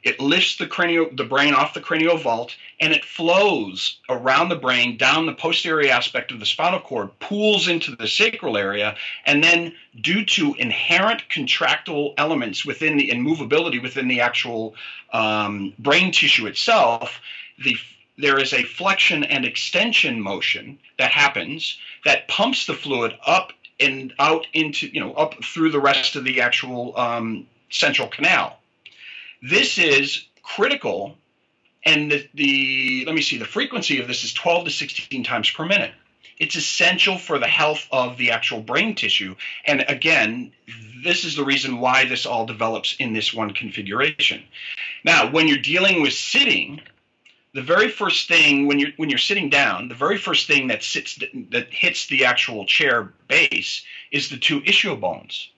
It 0.03 0.19
lifts 0.19 0.57
the 0.57 0.67
cranial, 0.67 1.07
the 1.13 1.23
brain 1.23 1.53
off 1.53 1.73
the 1.73 1.79
cranial 1.79 2.17
vault, 2.17 2.55
and 2.79 2.91
it 2.91 3.05
flows 3.05 3.99
around 4.09 4.49
the 4.49 4.57
brain 4.57 4.97
down 4.97 5.25
the 5.25 5.33
posterior 5.33 5.91
aspect 5.91 6.31
of 6.31 6.41
the 6.41 6.45
spinal 6.45 6.81
cord, 6.81 7.17
pools 7.19 7.69
into 7.69 7.95
the 7.95 8.07
sacral 8.07 8.57
area, 8.57 8.97
and 9.25 9.41
then, 9.41 9.73
due 10.01 10.25
to 10.25 10.55
inherent 10.55 11.29
contractile 11.29 12.13
elements 12.17 12.65
within 12.65 12.97
the 12.97 13.11
and 13.11 13.25
movability 13.25 13.81
within 13.81 14.09
the 14.09 14.19
actual 14.19 14.75
um, 15.13 15.73
brain 15.79 16.11
tissue 16.11 16.47
itself, 16.47 17.21
the 17.63 17.77
there 18.17 18.39
is 18.39 18.53
a 18.53 18.63
flexion 18.63 19.23
and 19.23 19.45
extension 19.45 20.19
motion 20.21 20.77
that 20.99 21.11
happens 21.11 21.77
that 22.05 22.27
pumps 22.27 22.67
the 22.67 22.73
fluid 22.73 23.17
up 23.25 23.53
and 23.79 24.13
out 24.19 24.45
into 24.53 24.87
you 24.87 24.99
know 24.99 25.13
up 25.13 25.41
through 25.43 25.71
the 25.71 25.79
rest 25.79 26.15
of 26.15 26.23
the 26.25 26.41
actual 26.41 26.95
um, 26.97 27.47
central 27.69 28.07
canal 28.09 28.59
this 29.43 29.77
is 29.77 30.25
critical, 30.41 31.17
and 31.85 32.09
the, 32.09 32.29
the 32.33 33.03
let 33.05 33.13
me 33.13 33.21
see, 33.21 33.37
the 33.37 33.45
frequency 33.45 33.99
of 33.99 34.07
this 34.07 34.23
is 34.23 34.33
12 34.33 34.65
to 34.65 34.71
16 34.71 35.23
times 35.23 35.51
per 35.51 35.65
minute. 35.65 35.91
It's 36.39 36.55
essential 36.55 37.17
for 37.17 37.37
the 37.37 37.47
health 37.47 37.85
of 37.91 38.17
the 38.17 38.31
actual 38.31 38.61
brain 38.61 38.95
tissue. 38.95 39.35
And 39.65 39.85
again, 39.87 40.51
this 41.03 41.25
is 41.25 41.35
the 41.35 41.43
reason 41.43 41.79
why 41.79 42.05
this 42.05 42.25
all 42.25 42.45
develops 42.45 42.95
in 42.95 43.13
this 43.13 43.33
one 43.33 43.51
configuration. 43.53 44.43
Now, 45.03 45.29
when 45.29 45.47
you're 45.47 45.57
dealing 45.57 46.01
with 46.01 46.13
sitting, 46.13 46.81
the 47.53 47.61
very 47.61 47.89
first 47.89 48.29
thing 48.29 48.65
when 48.65 48.79
you're 48.79 48.91
when 48.95 49.09
you're 49.09 49.19
sitting 49.19 49.49
down, 49.49 49.89
the 49.89 49.95
very 49.95 50.17
first 50.17 50.47
thing 50.47 50.67
that 50.69 50.83
sits 50.83 51.19
that 51.51 51.67
hits 51.71 52.07
the 52.07 52.25
actual 52.25 52.65
chair 52.65 53.13
base 53.27 53.83
is 54.11 54.29
the 54.29 54.37
two 54.37 54.61
ischial 54.61 54.99
bones. 54.99 55.49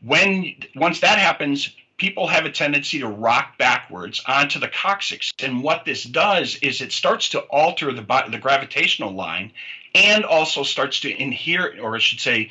When 0.00 0.54
once 0.74 1.00
that 1.00 1.18
happens, 1.18 1.74
people 2.02 2.26
have 2.26 2.44
a 2.44 2.50
tendency 2.50 2.98
to 2.98 3.06
rock 3.06 3.56
backwards 3.58 4.20
onto 4.26 4.58
the 4.58 4.66
coccyx. 4.66 5.32
And 5.38 5.62
what 5.62 5.84
this 5.84 6.02
does 6.02 6.56
is 6.56 6.80
it 6.80 6.90
starts 6.90 7.28
to 7.28 7.38
alter 7.42 7.92
the, 7.92 8.02
the 8.28 8.38
gravitational 8.38 9.12
line 9.12 9.52
and 9.94 10.24
also 10.24 10.64
starts 10.64 10.98
to 11.00 11.12
adhere, 11.12 11.78
or 11.80 11.94
I 11.94 12.00
should 12.00 12.18
say, 12.18 12.50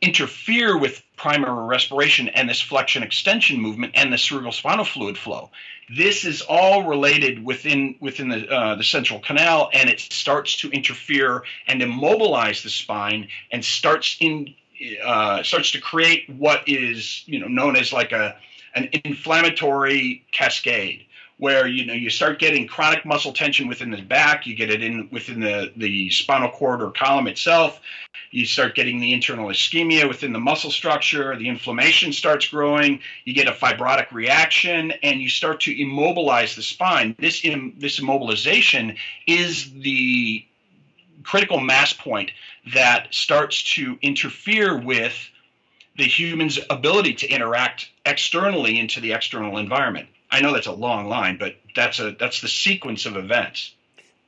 interfere 0.00 0.76
with 0.76 1.00
primary 1.16 1.64
respiration 1.64 2.28
and 2.30 2.48
this 2.48 2.60
flexion 2.60 3.04
extension 3.04 3.60
movement 3.60 3.92
and 3.94 4.12
the 4.12 4.18
cerebral 4.18 4.50
spinal 4.50 4.84
fluid 4.84 5.16
flow. 5.16 5.52
This 5.88 6.24
is 6.24 6.42
all 6.42 6.82
related 6.82 7.44
within 7.44 7.94
within 8.00 8.30
the 8.30 8.48
uh, 8.48 8.74
the 8.74 8.82
central 8.82 9.20
canal, 9.20 9.70
and 9.72 9.90
it 9.90 10.00
starts 10.00 10.56
to 10.56 10.70
interfere 10.70 11.44
and 11.68 11.80
immobilize 11.82 12.64
the 12.64 12.70
spine 12.70 13.28
and 13.52 13.64
starts 13.64 14.16
in 14.18 14.54
uh, 15.04 15.44
starts 15.44 15.70
to 15.72 15.80
create 15.80 16.28
what 16.30 16.64
is 16.66 17.22
you 17.26 17.38
know 17.38 17.46
known 17.46 17.76
as 17.76 17.92
like 17.92 18.10
a 18.10 18.36
an 18.74 18.88
inflammatory 19.04 20.24
cascade 20.32 21.06
where 21.38 21.66
you 21.66 21.84
know 21.84 21.94
you 21.94 22.10
start 22.10 22.38
getting 22.38 22.66
chronic 22.66 23.04
muscle 23.04 23.32
tension 23.32 23.66
within 23.66 23.90
the 23.90 24.00
back 24.02 24.46
you 24.46 24.54
get 24.54 24.70
it 24.70 24.82
in 24.82 25.08
within 25.10 25.40
the 25.40 25.72
the 25.76 26.08
spinal 26.10 26.50
cord 26.50 26.82
or 26.82 26.90
column 26.90 27.26
itself 27.26 27.80
you 28.30 28.46
start 28.46 28.74
getting 28.74 29.00
the 29.00 29.12
internal 29.12 29.48
ischemia 29.48 30.06
within 30.06 30.32
the 30.32 30.38
muscle 30.38 30.70
structure 30.70 31.36
the 31.36 31.48
inflammation 31.48 32.12
starts 32.12 32.48
growing 32.48 33.00
you 33.24 33.34
get 33.34 33.48
a 33.48 33.52
fibrotic 33.52 34.10
reaction 34.12 34.92
and 35.02 35.20
you 35.20 35.28
start 35.28 35.60
to 35.60 35.82
immobilize 35.82 36.56
the 36.56 36.62
spine. 36.62 37.14
This 37.18 37.44
Im, 37.44 37.74
this 37.78 38.00
immobilization 38.00 38.96
is 39.26 39.72
the 39.72 40.44
critical 41.22 41.60
mass 41.60 41.92
point 41.92 42.30
that 42.74 43.08
starts 43.12 43.74
to 43.74 43.98
interfere 44.02 44.78
with 44.78 45.14
the 45.96 46.04
human's 46.04 46.58
ability 46.70 47.14
to 47.14 47.28
interact 47.28 47.90
externally 48.06 48.78
into 48.78 49.00
the 49.00 49.12
external 49.12 49.58
environment. 49.58 50.08
I 50.30 50.40
know 50.40 50.52
that's 50.52 50.66
a 50.66 50.72
long 50.72 51.08
line, 51.08 51.36
but 51.38 51.56
that's 51.76 52.00
a 52.00 52.12
that's 52.18 52.40
the 52.40 52.48
sequence 52.48 53.04
of 53.06 53.16
events. 53.16 53.74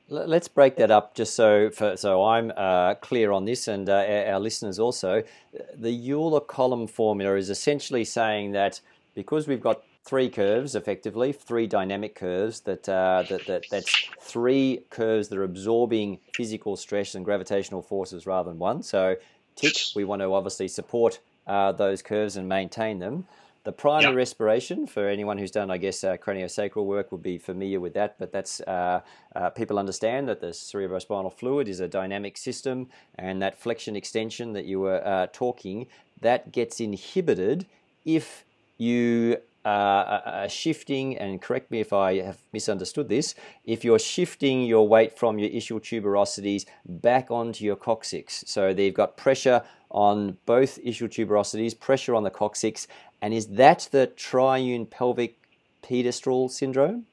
Let's 0.07 0.47
break 0.47 0.75
that 0.75 0.91
up 0.91 1.15
just 1.15 1.33
so 1.33 1.71
for, 1.71 1.97
so 1.97 2.23
I'm 2.23 2.51
uh, 2.55 2.93
clear 2.95 3.31
on 3.31 3.45
this 3.45 3.67
and 3.67 3.89
uh, 3.89 4.23
our 4.27 4.39
listeners 4.39 4.77
also. 4.77 5.23
The 5.73 6.11
Euler 6.11 6.41
column 6.41 6.85
formula 6.85 7.35
is 7.37 7.49
essentially 7.49 8.05
saying 8.05 8.51
that 8.51 8.81
because 9.15 9.47
we've 9.47 9.61
got 9.61 9.81
three 10.03 10.29
curves, 10.29 10.75
effectively 10.75 11.31
three 11.31 11.65
dynamic 11.65 12.13
curves, 12.13 12.59
that, 12.61 12.87
uh, 12.87 13.23
that, 13.29 13.47
that 13.47 13.63
that's 13.71 14.07
three 14.21 14.83
curves 14.91 15.29
that 15.29 15.39
are 15.39 15.43
absorbing 15.43 16.19
physical 16.35 16.75
stress 16.75 17.15
and 17.15 17.25
gravitational 17.25 17.81
forces 17.81 18.27
rather 18.27 18.51
than 18.51 18.59
one. 18.59 18.83
So 18.83 19.15
tick, 19.55 19.73
we 19.95 20.03
want 20.03 20.21
to 20.21 20.31
obviously 20.31 20.67
support 20.67 21.19
uh, 21.47 21.71
those 21.71 22.01
curves 22.01 22.37
and 22.37 22.47
maintain 22.47 22.99
them. 22.99 23.25
The 23.65 23.71
primary 23.71 24.11
yep. 24.11 24.17
respiration, 24.17 24.85
for 24.85 25.09
anyone 25.09 25.39
who's 25.39 25.49
done, 25.49 25.71
I 25.71 25.77
guess, 25.77 26.03
uh, 26.03 26.17
craniosacral 26.17 26.85
work 26.85 27.11
would 27.11 27.23
be 27.23 27.39
familiar 27.39 27.79
with 27.79 27.95
that, 27.95 28.15
but 28.19 28.31
that's 28.31 28.61
uh, 28.61 29.01
uh, 29.35 29.49
people 29.49 29.79
understand 29.79 30.27
that 30.27 30.39
the 30.39 30.49
cerebrospinal 30.49 31.33
fluid 31.33 31.67
is 31.67 31.79
a 31.79 31.87
dynamic 31.87 32.37
system, 32.37 32.89
and 33.15 33.41
that 33.41 33.57
flexion 33.57 33.95
extension 33.95 34.53
that 34.53 34.65
you 34.65 34.79
were 34.79 35.01
uh, 35.03 35.27
talking, 35.33 35.87
that 36.21 36.51
gets 36.51 36.79
inhibited 36.79 37.65
if 38.05 38.45
you 38.77 39.37
uh, 39.65 40.47
shifting, 40.47 41.17
and 41.17 41.41
correct 41.41 41.71
me 41.71 41.79
if 41.79 41.91
I 41.91 42.19
have 42.21 42.37
misunderstood 42.53 43.09
this, 43.09 43.35
if 43.65 43.83
you're 43.83 43.99
shifting 43.99 44.63
your 44.63 44.87
weight 44.87 45.17
from 45.17 45.39
your 45.39 45.49
ischial 45.49 45.81
tuberosities 45.81 46.65
back 46.85 47.31
onto 47.31 47.65
your 47.65 47.75
coccyx. 47.75 48.43
So 48.47 48.73
they've 48.73 48.93
got 48.93 49.17
pressure 49.17 49.63
on 49.89 50.37
both 50.45 50.79
ischial 50.83 51.09
tuberosities, 51.09 51.79
pressure 51.79 52.15
on 52.15 52.23
the 52.23 52.29
coccyx, 52.29 52.87
and 53.21 53.33
is 53.33 53.47
that 53.47 53.87
the 53.91 54.07
triune 54.07 54.85
pelvic 54.85 55.35
pedestral 55.81 56.49
syndrome? 56.49 57.05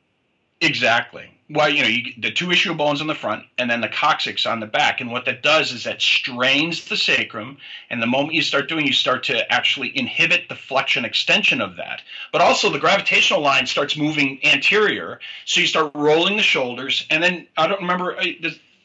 Exactly. 0.62 1.28
Well, 1.50 1.68
you 1.68 1.82
know, 1.82 1.88
you, 1.88 2.12
the 2.18 2.30
two 2.30 2.46
ischial 2.46 2.78
bones 2.78 3.00
on 3.00 3.08
the 3.08 3.14
front 3.16 3.44
and 3.58 3.68
then 3.68 3.80
the 3.80 3.88
coccyx 3.88 4.46
on 4.46 4.60
the 4.60 4.66
back. 4.66 5.00
And 5.00 5.10
what 5.10 5.24
that 5.26 5.42
does 5.42 5.72
is 5.72 5.84
that 5.84 6.00
strains 6.00 6.86
the 6.86 6.96
sacrum. 6.96 7.58
And 7.90 8.00
the 8.00 8.06
moment 8.06 8.34
you 8.34 8.42
start 8.42 8.68
doing, 8.68 8.86
you 8.86 8.92
start 8.92 9.24
to 9.24 9.52
actually 9.52 9.92
inhibit 9.98 10.48
the 10.48 10.54
flexion 10.54 11.04
extension 11.04 11.60
of 11.60 11.76
that. 11.76 12.00
But 12.32 12.40
also 12.40 12.70
the 12.70 12.78
gravitational 12.78 13.40
line 13.40 13.66
starts 13.66 13.96
moving 13.96 14.38
anterior. 14.44 15.20
So 15.44 15.60
you 15.60 15.66
start 15.66 15.90
rolling 15.94 16.36
the 16.36 16.42
shoulders. 16.42 17.06
And 17.10 17.22
then 17.22 17.48
I 17.58 17.66
don't 17.66 17.82
remember, 17.82 18.16
uh, 18.16 18.24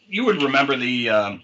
you 0.10 0.26
would 0.26 0.42
remember 0.42 0.76
the, 0.76 1.10
um, 1.10 1.44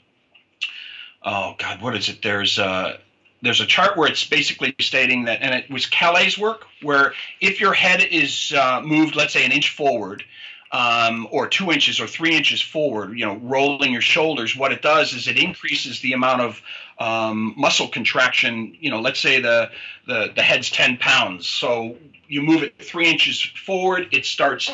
oh 1.21 1.55
God, 1.59 1.79
what 1.81 1.95
is 1.95 2.09
it? 2.09 2.21
There's, 2.21 2.57
uh, 2.57 2.97
there's 3.43 3.61
a 3.61 3.65
chart 3.65 3.97
where 3.97 4.09
it's 4.09 4.23
basically 4.23 4.73
stating 4.79 5.25
that, 5.25 5.41
and 5.41 5.53
it 5.53 5.69
was 5.69 5.85
Cailliet's 5.85 6.37
work, 6.37 6.65
where 6.81 7.13
if 7.41 7.59
your 7.59 7.73
head 7.73 8.01
is 8.01 8.53
uh, 8.53 8.81
moved, 8.81 9.15
let's 9.15 9.33
say, 9.33 9.45
an 9.45 9.51
inch 9.51 9.69
forward, 9.69 10.23
um, 10.71 11.27
or 11.29 11.47
two 11.47 11.71
inches 11.71 11.99
or 11.99 12.07
three 12.07 12.35
inches 12.35 12.61
forward, 12.61 13.17
you 13.19 13.25
know, 13.25 13.35
rolling 13.35 13.91
your 13.91 14.01
shoulders, 14.01 14.55
what 14.55 14.71
it 14.71 14.81
does 14.81 15.13
is 15.13 15.27
it 15.27 15.37
increases 15.37 15.99
the 15.99 16.13
amount 16.13 16.41
of 16.41 16.61
um, 16.99 17.53
muscle 17.57 17.89
contraction. 17.89 18.75
You 18.79 18.89
know, 18.89 19.01
let's 19.01 19.19
say 19.19 19.39
the, 19.39 19.69
the 20.07 20.31
the 20.35 20.41
head's 20.41 20.71
10 20.71 20.97
pounds, 20.97 21.47
so 21.47 21.97
you 22.27 22.41
move 22.41 22.63
it 22.63 22.79
three 22.79 23.07
inches 23.07 23.41
forward, 23.41 24.07
it 24.11 24.25
starts 24.25 24.71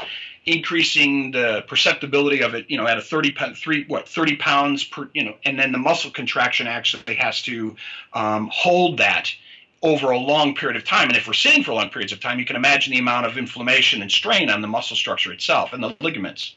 increasing 0.51 1.31
the 1.31 1.63
perceptibility 1.67 2.41
of 2.41 2.53
it. 2.55 2.65
You 2.69 2.77
know, 2.77 2.87
at 2.87 2.97
a 2.97 3.01
30 3.01 3.35
three 3.55 3.85
what 3.87 4.07
30 4.07 4.37
pounds 4.37 4.83
per, 4.83 5.09
you 5.13 5.23
know, 5.23 5.35
and 5.43 5.59
then 5.59 5.71
the 5.71 5.77
muscle 5.77 6.11
contraction 6.11 6.67
actually 6.67 7.15
has 7.15 7.41
to 7.43 7.75
um, 8.13 8.49
hold 8.51 8.97
that 8.99 9.33
over 9.81 10.11
a 10.11 10.17
long 10.17 10.55
period 10.55 10.75
of 10.75 10.83
time. 10.83 11.07
And 11.07 11.17
if 11.17 11.27
we're 11.27 11.33
sitting 11.33 11.63
for 11.63 11.73
long 11.73 11.89
periods 11.89 12.11
of 12.11 12.19
time, 12.19 12.39
you 12.39 12.45
can 12.45 12.55
imagine 12.55 12.91
the 12.91 12.99
amount 12.99 13.25
of 13.25 13.37
inflammation 13.37 14.01
and 14.01 14.11
strain 14.11 14.49
on 14.49 14.61
the 14.61 14.67
muscle 14.67 14.95
structure 14.95 15.31
itself 15.31 15.73
and 15.73 15.81
the 15.81 15.95
ligaments. 16.01 16.55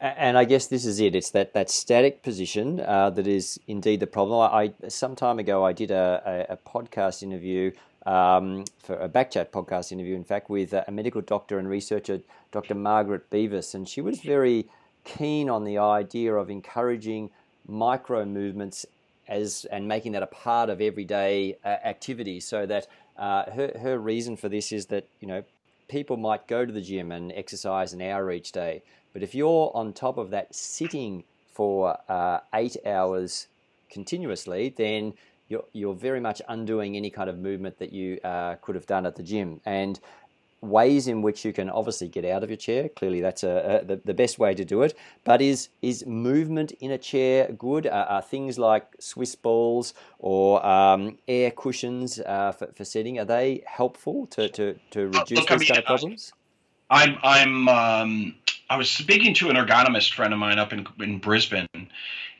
And 0.00 0.36
I 0.36 0.44
guess 0.44 0.66
this 0.66 0.84
is 0.84 1.00
it. 1.00 1.14
It's 1.14 1.30
that, 1.30 1.54
that 1.54 1.70
static 1.70 2.22
position 2.22 2.80
uh, 2.80 3.08
that 3.10 3.26
is 3.26 3.58
indeed 3.66 4.00
the 4.00 4.06
problem. 4.06 4.50
I, 4.52 4.72
some 4.88 5.16
time 5.16 5.38
ago 5.38 5.64
I 5.64 5.72
did 5.72 5.90
a, 5.90 6.46
a, 6.50 6.52
a 6.52 6.56
podcast 6.58 7.22
interview 7.22 7.72
um, 8.06 8.64
for 8.78 8.96
a 8.96 9.08
backchat 9.08 9.50
podcast 9.50 9.92
interview, 9.92 10.14
in 10.14 10.24
fact, 10.24 10.50
with 10.50 10.72
a 10.72 10.90
medical 10.90 11.20
doctor 11.20 11.58
and 11.58 11.68
researcher, 11.68 12.20
Dr. 12.52 12.74
Margaret 12.74 13.30
Beavis, 13.30 13.74
and 13.74 13.88
she 13.88 14.00
was 14.00 14.20
very 14.20 14.66
keen 15.04 15.48
on 15.48 15.64
the 15.64 15.78
idea 15.78 16.34
of 16.34 16.50
encouraging 16.50 17.30
micro 17.66 18.24
movements 18.24 18.86
as 19.28 19.64
and 19.66 19.88
making 19.88 20.12
that 20.12 20.22
a 20.22 20.26
part 20.26 20.68
of 20.68 20.80
everyday 20.80 21.56
uh, 21.64 21.68
activity 21.68 22.40
so 22.40 22.66
that 22.66 22.86
uh, 23.16 23.50
her, 23.50 23.72
her 23.80 23.98
reason 23.98 24.36
for 24.36 24.48
this 24.48 24.72
is 24.72 24.86
that 24.86 25.06
you 25.20 25.28
know 25.28 25.42
people 25.88 26.16
might 26.16 26.46
go 26.46 26.64
to 26.64 26.72
the 26.72 26.80
gym 26.80 27.12
and 27.12 27.32
exercise 27.32 27.92
an 27.92 28.02
hour 28.02 28.30
each 28.30 28.52
day 28.52 28.82
but 29.12 29.22
if 29.22 29.34
you're 29.34 29.70
on 29.74 29.92
top 29.92 30.18
of 30.18 30.30
that 30.30 30.54
sitting 30.54 31.24
for 31.52 31.98
uh, 32.08 32.40
eight 32.52 32.76
hours 32.84 33.46
continuously 33.90 34.74
then 34.76 35.14
you're, 35.54 35.64
you're 35.72 35.94
very 35.94 36.20
much 36.20 36.42
undoing 36.48 36.96
any 36.96 37.10
kind 37.10 37.30
of 37.30 37.38
movement 37.38 37.78
that 37.78 37.92
you 37.92 38.18
uh, 38.24 38.56
could 38.56 38.74
have 38.74 38.86
done 38.86 39.06
at 39.06 39.14
the 39.16 39.22
gym 39.22 39.60
and 39.64 40.00
ways 40.60 41.08
in 41.08 41.20
which 41.22 41.44
you 41.44 41.52
can 41.52 41.68
obviously 41.68 42.08
get 42.08 42.24
out 42.24 42.42
of 42.42 42.50
your 42.50 42.56
chair. 42.56 42.88
Clearly, 42.88 43.20
that's 43.20 43.42
a, 43.44 43.80
a 43.82 43.84
the, 43.84 43.96
the, 44.04 44.14
best 44.14 44.38
way 44.38 44.54
to 44.54 44.64
do 44.64 44.82
it. 44.82 44.96
But 45.22 45.42
is 45.42 45.68
is 45.82 46.06
movement 46.06 46.72
in 46.80 46.90
a 46.90 46.98
chair 46.98 47.52
good? 47.52 47.86
Are, 47.86 48.06
are 48.06 48.22
things 48.22 48.58
like 48.58 48.86
Swiss 48.98 49.34
balls 49.34 49.94
or 50.18 50.64
um, 50.66 51.18
air 51.28 51.50
cushions 51.50 52.18
uh, 52.18 52.52
for, 52.52 52.68
for 52.74 52.84
sitting 52.84 53.18
are 53.18 53.24
they 53.24 53.62
helpful 53.66 54.26
to 54.28 54.48
to, 54.48 54.78
to 54.90 55.00
reduce 55.08 55.38
I 55.50 55.56
mean, 55.56 55.66
kind 55.68 55.78
of 55.78 55.84
problems? 55.84 56.32
I'm 56.90 57.16
I'm 57.22 57.68
um, 57.68 58.34
I 58.70 58.76
was 58.76 58.90
speaking 58.90 59.34
to 59.34 59.50
an 59.50 59.56
ergonomist 59.56 60.14
friend 60.14 60.32
of 60.32 60.38
mine 60.38 60.58
up 60.58 60.72
in 60.72 60.86
in 61.00 61.18
Brisbane, 61.18 61.68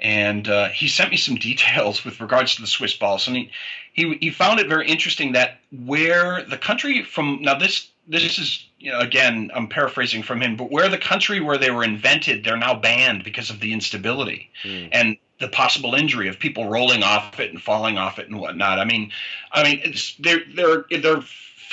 and 0.00 0.48
uh, 0.48 0.68
he 0.68 0.88
sent 0.88 1.10
me 1.10 1.16
some 1.16 1.34
details 1.50 2.04
with 2.04 2.20
regards 2.20 2.56
to 2.56 2.62
the 2.62 2.66
Swiss 2.66 2.94
balls, 2.94 3.26
and 3.26 3.36
he, 3.36 3.50
he 3.92 4.14
he 4.20 4.30
found 4.30 4.60
it 4.60 4.68
very 4.68 4.88
interesting 4.88 5.32
that 5.32 5.58
where 5.84 6.42
the 6.44 6.58
country 6.58 7.02
from 7.02 7.38
now 7.42 7.58
this 7.58 7.90
this 8.06 8.38
is 8.38 8.66
you 8.78 8.90
know 8.90 9.00
again 9.00 9.50
I'm 9.54 9.68
paraphrasing 9.68 10.22
from 10.22 10.40
him, 10.42 10.56
but 10.56 10.70
where 10.70 10.88
the 10.88 10.98
country 10.98 11.40
where 11.40 11.58
they 11.58 11.70
were 11.70 11.84
invented, 11.84 12.44
they're 12.44 12.56
now 12.56 12.74
banned 12.74 13.24
because 13.24 13.50
of 13.50 13.60
the 13.60 13.72
instability 13.72 14.50
mm. 14.62 14.88
and 14.92 15.16
the 15.40 15.48
possible 15.48 15.94
injury 15.94 16.28
of 16.28 16.38
people 16.38 16.68
rolling 16.68 17.02
off 17.02 17.40
it 17.40 17.50
and 17.50 17.60
falling 17.60 17.98
off 17.98 18.18
it 18.18 18.28
and 18.28 18.38
whatnot. 18.38 18.78
I 18.78 18.84
mean, 18.84 19.10
I 19.52 19.62
mean 19.62 19.80
it's 19.82 20.14
they're 20.16 20.42
they're 20.54 20.84
they're 20.90 21.22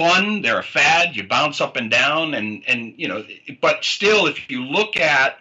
fun, 0.01 0.41
they're 0.41 0.60
a 0.60 0.63
fad. 0.63 1.15
You 1.15 1.24
bounce 1.27 1.62
up 1.62 1.75
and 1.75 1.89
down, 1.89 2.34
and 2.34 2.63
and 2.67 2.93
you 2.98 3.08
know, 3.08 3.24
but 3.62 3.84
still, 3.84 4.27
if 4.27 4.50
you 4.50 4.63
look 4.63 4.98
at 4.98 5.38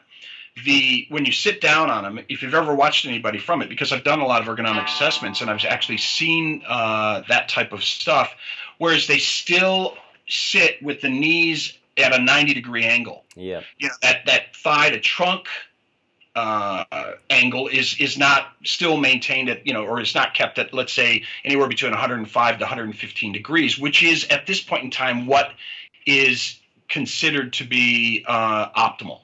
the 0.64 1.06
when 1.08 1.24
you 1.24 1.32
sit 1.32 1.60
down 1.60 1.90
on 1.90 2.04
them, 2.04 2.24
if 2.28 2.42
you've 2.42 2.54
ever 2.54 2.74
watched 2.74 3.06
anybody 3.06 3.38
from 3.38 3.62
it, 3.62 3.68
because 3.68 3.92
I've 3.92 4.04
done 4.04 4.20
a 4.20 4.26
lot 4.26 4.46
of 4.46 4.48
ergonomic 4.54 4.86
assessments 4.86 5.40
and 5.40 5.50
I've 5.50 5.64
actually 5.64 5.98
seen 5.98 6.62
uh, 6.68 7.22
that 7.28 7.48
type 7.48 7.72
of 7.72 7.82
stuff, 7.82 8.34
whereas 8.78 9.06
they 9.06 9.18
still 9.18 9.96
sit 10.28 10.82
with 10.82 11.00
the 11.00 11.08
knees 11.08 11.76
at 11.96 12.14
a 12.14 12.18
90 12.18 12.54
degree 12.54 12.84
angle. 12.84 13.24
Yeah. 13.36 13.62
You 13.78 13.88
know, 13.88 13.94
that, 14.02 14.26
that 14.26 14.56
thigh 14.56 14.90
to 14.90 15.00
trunk 15.00 15.48
uh, 16.40 17.12
angle 17.28 17.68
is 17.68 17.96
is 18.00 18.16
not 18.16 18.52
still 18.64 18.96
maintained 18.96 19.48
at 19.48 19.66
you 19.66 19.72
know 19.72 19.84
or 19.84 20.00
is 20.00 20.14
not 20.14 20.32
kept 20.34 20.58
at 20.58 20.72
let's 20.72 20.92
say 20.92 21.22
anywhere 21.44 21.68
between 21.68 21.92
105 21.92 22.58
to 22.58 22.62
115 22.62 23.32
degrees 23.32 23.78
which 23.78 24.02
is 24.02 24.26
at 24.28 24.46
this 24.46 24.60
point 24.60 24.84
in 24.84 24.90
time 24.90 25.26
what 25.26 25.52
is 26.06 26.58
considered 26.88 27.52
to 27.52 27.64
be 27.64 28.24
uh, 28.26 28.70
optimal 28.70 29.20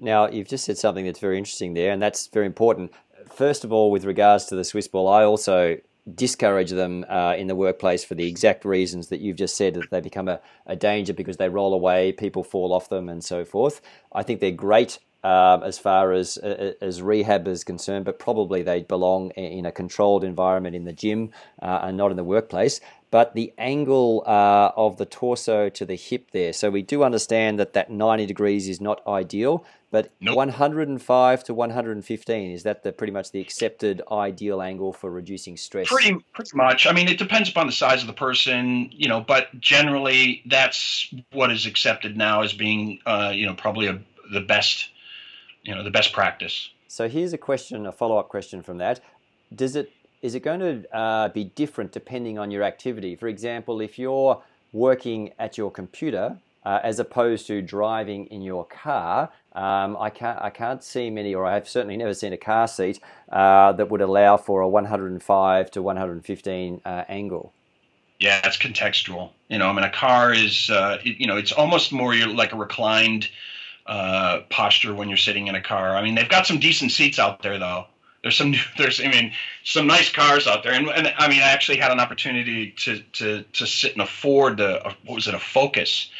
now 0.00 0.28
you've 0.28 0.48
just 0.48 0.64
said 0.64 0.78
something 0.78 1.04
that's 1.04 1.20
very 1.20 1.36
interesting 1.36 1.74
there 1.74 1.92
and 1.92 2.02
that's 2.02 2.28
very 2.28 2.46
important 2.46 2.92
first 3.30 3.64
of 3.64 3.72
all 3.72 3.90
with 3.90 4.04
regards 4.04 4.46
to 4.46 4.56
the 4.56 4.64
swiss 4.64 4.88
ball 4.88 5.08
i 5.08 5.22
also 5.22 5.76
discourage 6.14 6.70
them 6.70 7.04
uh, 7.08 7.34
in 7.36 7.48
the 7.48 7.54
workplace 7.56 8.04
for 8.04 8.14
the 8.14 8.28
exact 8.28 8.64
reasons 8.64 9.08
that 9.08 9.20
you've 9.20 9.36
just 9.36 9.56
said 9.56 9.74
that 9.74 9.90
they 9.90 10.00
become 10.00 10.28
a, 10.28 10.40
a, 10.64 10.76
danger 10.76 11.12
because 11.12 11.36
they 11.36 11.48
roll 11.48 11.74
away, 11.74 12.12
people 12.12 12.44
fall 12.44 12.72
off 12.72 12.88
them, 12.88 13.08
and 13.08 13.24
so 13.24 13.44
forth. 13.44 13.80
I 14.12 14.22
think 14.22 14.38
they're 14.38 14.52
great 14.52 15.00
um, 15.26 15.64
as 15.64 15.76
far 15.76 16.12
as 16.12 16.36
as 16.36 17.02
rehab 17.02 17.48
is 17.48 17.64
concerned, 17.64 18.04
but 18.04 18.20
probably 18.20 18.62
they 18.62 18.82
belong 18.82 19.30
in 19.30 19.66
a 19.66 19.72
controlled 19.72 20.22
environment 20.22 20.76
in 20.76 20.84
the 20.84 20.92
gym 20.92 21.30
uh, 21.60 21.80
and 21.82 21.96
not 21.96 22.12
in 22.12 22.16
the 22.16 22.22
workplace. 22.24 22.80
But 23.10 23.34
the 23.34 23.52
angle 23.58 24.22
uh, 24.26 24.70
of 24.76 24.98
the 24.98 25.06
torso 25.06 25.68
to 25.68 25.84
the 25.84 25.96
hip 25.96 26.30
there, 26.30 26.52
so 26.52 26.70
we 26.70 26.82
do 26.82 27.02
understand 27.02 27.58
that 27.58 27.72
that 27.72 27.90
90 27.90 28.26
degrees 28.26 28.68
is 28.68 28.80
not 28.80 29.00
ideal, 29.06 29.64
but 29.90 30.12
nope. 30.20 30.36
105 30.36 31.44
to 31.44 31.54
115 31.54 32.50
is 32.52 32.62
that 32.62 32.84
the 32.84 32.92
pretty 32.92 33.12
much 33.12 33.32
the 33.32 33.40
accepted 33.40 34.02
ideal 34.12 34.62
angle 34.62 34.92
for 34.92 35.10
reducing 35.10 35.56
stress? 35.56 35.88
Pretty 35.88 36.16
pretty 36.34 36.56
much. 36.56 36.86
I 36.86 36.92
mean, 36.92 37.08
it 37.08 37.18
depends 37.18 37.48
upon 37.48 37.66
the 37.66 37.72
size 37.72 38.00
of 38.00 38.06
the 38.06 38.12
person, 38.12 38.90
you 38.92 39.08
know, 39.08 39.20
but 39.20 39.48
generally 39.58 40.42
that's 40.46 41.12
what 41.32 41.50
is 41.50 41.66
accepted 41.66 42.16
now 42.16 42.42
as 42.42 42.52
being, 42.52 43.00
uh, 43.06 43.32
you 43.34 43.46
know, 43.46 43.54
probably 43.54 43.86
a, 43.88 44.00
the 44.32 44.40
best, 44.40 44.90
you 45.66 45.74
know, 45.74 45.82
the 45.82 45.90
best 45.90 46.12
practice. 46.12 46.70
So 46.88 47.08
here's 47.08 47.32
a 47.32 47.38
question, 47.38 47.86
a 47.86 47.92
follow 47.92 48.16
up 48.18 48.28
question 48.28 48.62
from 48.62 48.78
that. 48.78 49.00
Does 49.54 49.76
it 49.76 49.92
is 50.22 50.34
it 50.34 50.40
going 50.40 50.60
to 50.60 50.96
uh, 50.96 51.28
be 51.28 51.44
different 51.44 51.92
depending 51.92 52.38
on 52.38 52.50
your 52.50 52.62
activity? 52.62 53.16
For 53.16 53.28
example, 53.28 53.80
if 53.80 53.98
you're 53.98 54.42
working 54.72 55.32
at 55.38 55.58
your 55.58 55.70
computer 55.70 56.38
uh, 56.64 56.80
as 56.82 56.98
opposed 56.98 57.46
to 57.46 57.62
driving 57.62 58.26
in 58.26 58.42
your 58.42 58.64
car, 58.64 59.30
um, 59.52 59.96
I 59.98 60.10
can't 60.10 60.40
I 60.40 60.50
can't 60.50 60.82
see 60.82 61.10
many, 61.10 61.34
or 61.34 61.44
I've 61.44 61.68
certainly 61.68 61.96
never 61.96 62.14
seen 62.14 62.32
a 62.32 62.36
car 62.38 62.66
seat 62.66 63.00
uh, 63.30 63.72
that 63.72 63.90
would 63.90 64.00
allow 64.00 64.36
for 64.36 64.60
a 64.62 64.68
105 64.68 65.70
to 65.72 65.82
115 65.82 66.80
uh, 66.84 67.04
angle. 67.08 67.52
Yeah, 68.18 68.40
it's 68.44 68.56
contextual. 68.56 69.30
You 69.48 69.58
know, 69.58 69.68
I 69.68 69.72
mean, 69.74 69.84
a 69.84 69.90
car 69.90 70.32
is 70.32 70.70
uh, 70.70 70.98
it, 71.04 71.20
you 71.20 71.26
know 71.26 71.36
it's 71.36 71.52
almost 71.52 71.92
more 71.92 72.14
like 72.14 72.52
a 72.52 72.56
reclined 72.56 73.28
uh, 73.86 74.40
posture 74.50 74.94
when 74.94 75.08
you're 75.08 75.16
sitting 75.16 75.46
in 75.48 75.54
a 75.54 75.62
car. 75.62 75.96
I 75.96 76.02
mean, 76.02 76.14
they've 76.14 76.28
got 76.28 76.46
some 76.46 76.58
decent 76.58 76.92
seats 76.92 77.18
out 77.18 77.42
there 77.42 77.58
though. 77.58 77.86
There's 78.22 78.36
some 78.36 78.54
there's 78.78 79.00
I 79.00 79.08
mean 79.08 79.32
some 79.64 79.86
nice 79.86 80.10
cars 80.10 80.46
out 80.46 80.62
there, 80.62 80.72
and, 80.72 80.88
and 80.88 81.12
I 81.18 81.28
mean 81.28 81.42
I 81.42 81.50
actually 81.50 81.78
had 81.78 81.92
an 81.92 82.00
opportunity 82.00 82.72
to 82.72 83.00
to 83.14 83.42
to 83.42 83.66
sit 83.66 83.94
in 83.94 84.00
a 84.00 84.06
Ford, 84.06 84.60
uh, 84.60 84.92
what 85.04 85.14
was 85.14 85.28
it, 85.28 85.34
a 85.34 85.38
Focus 85.38 86.10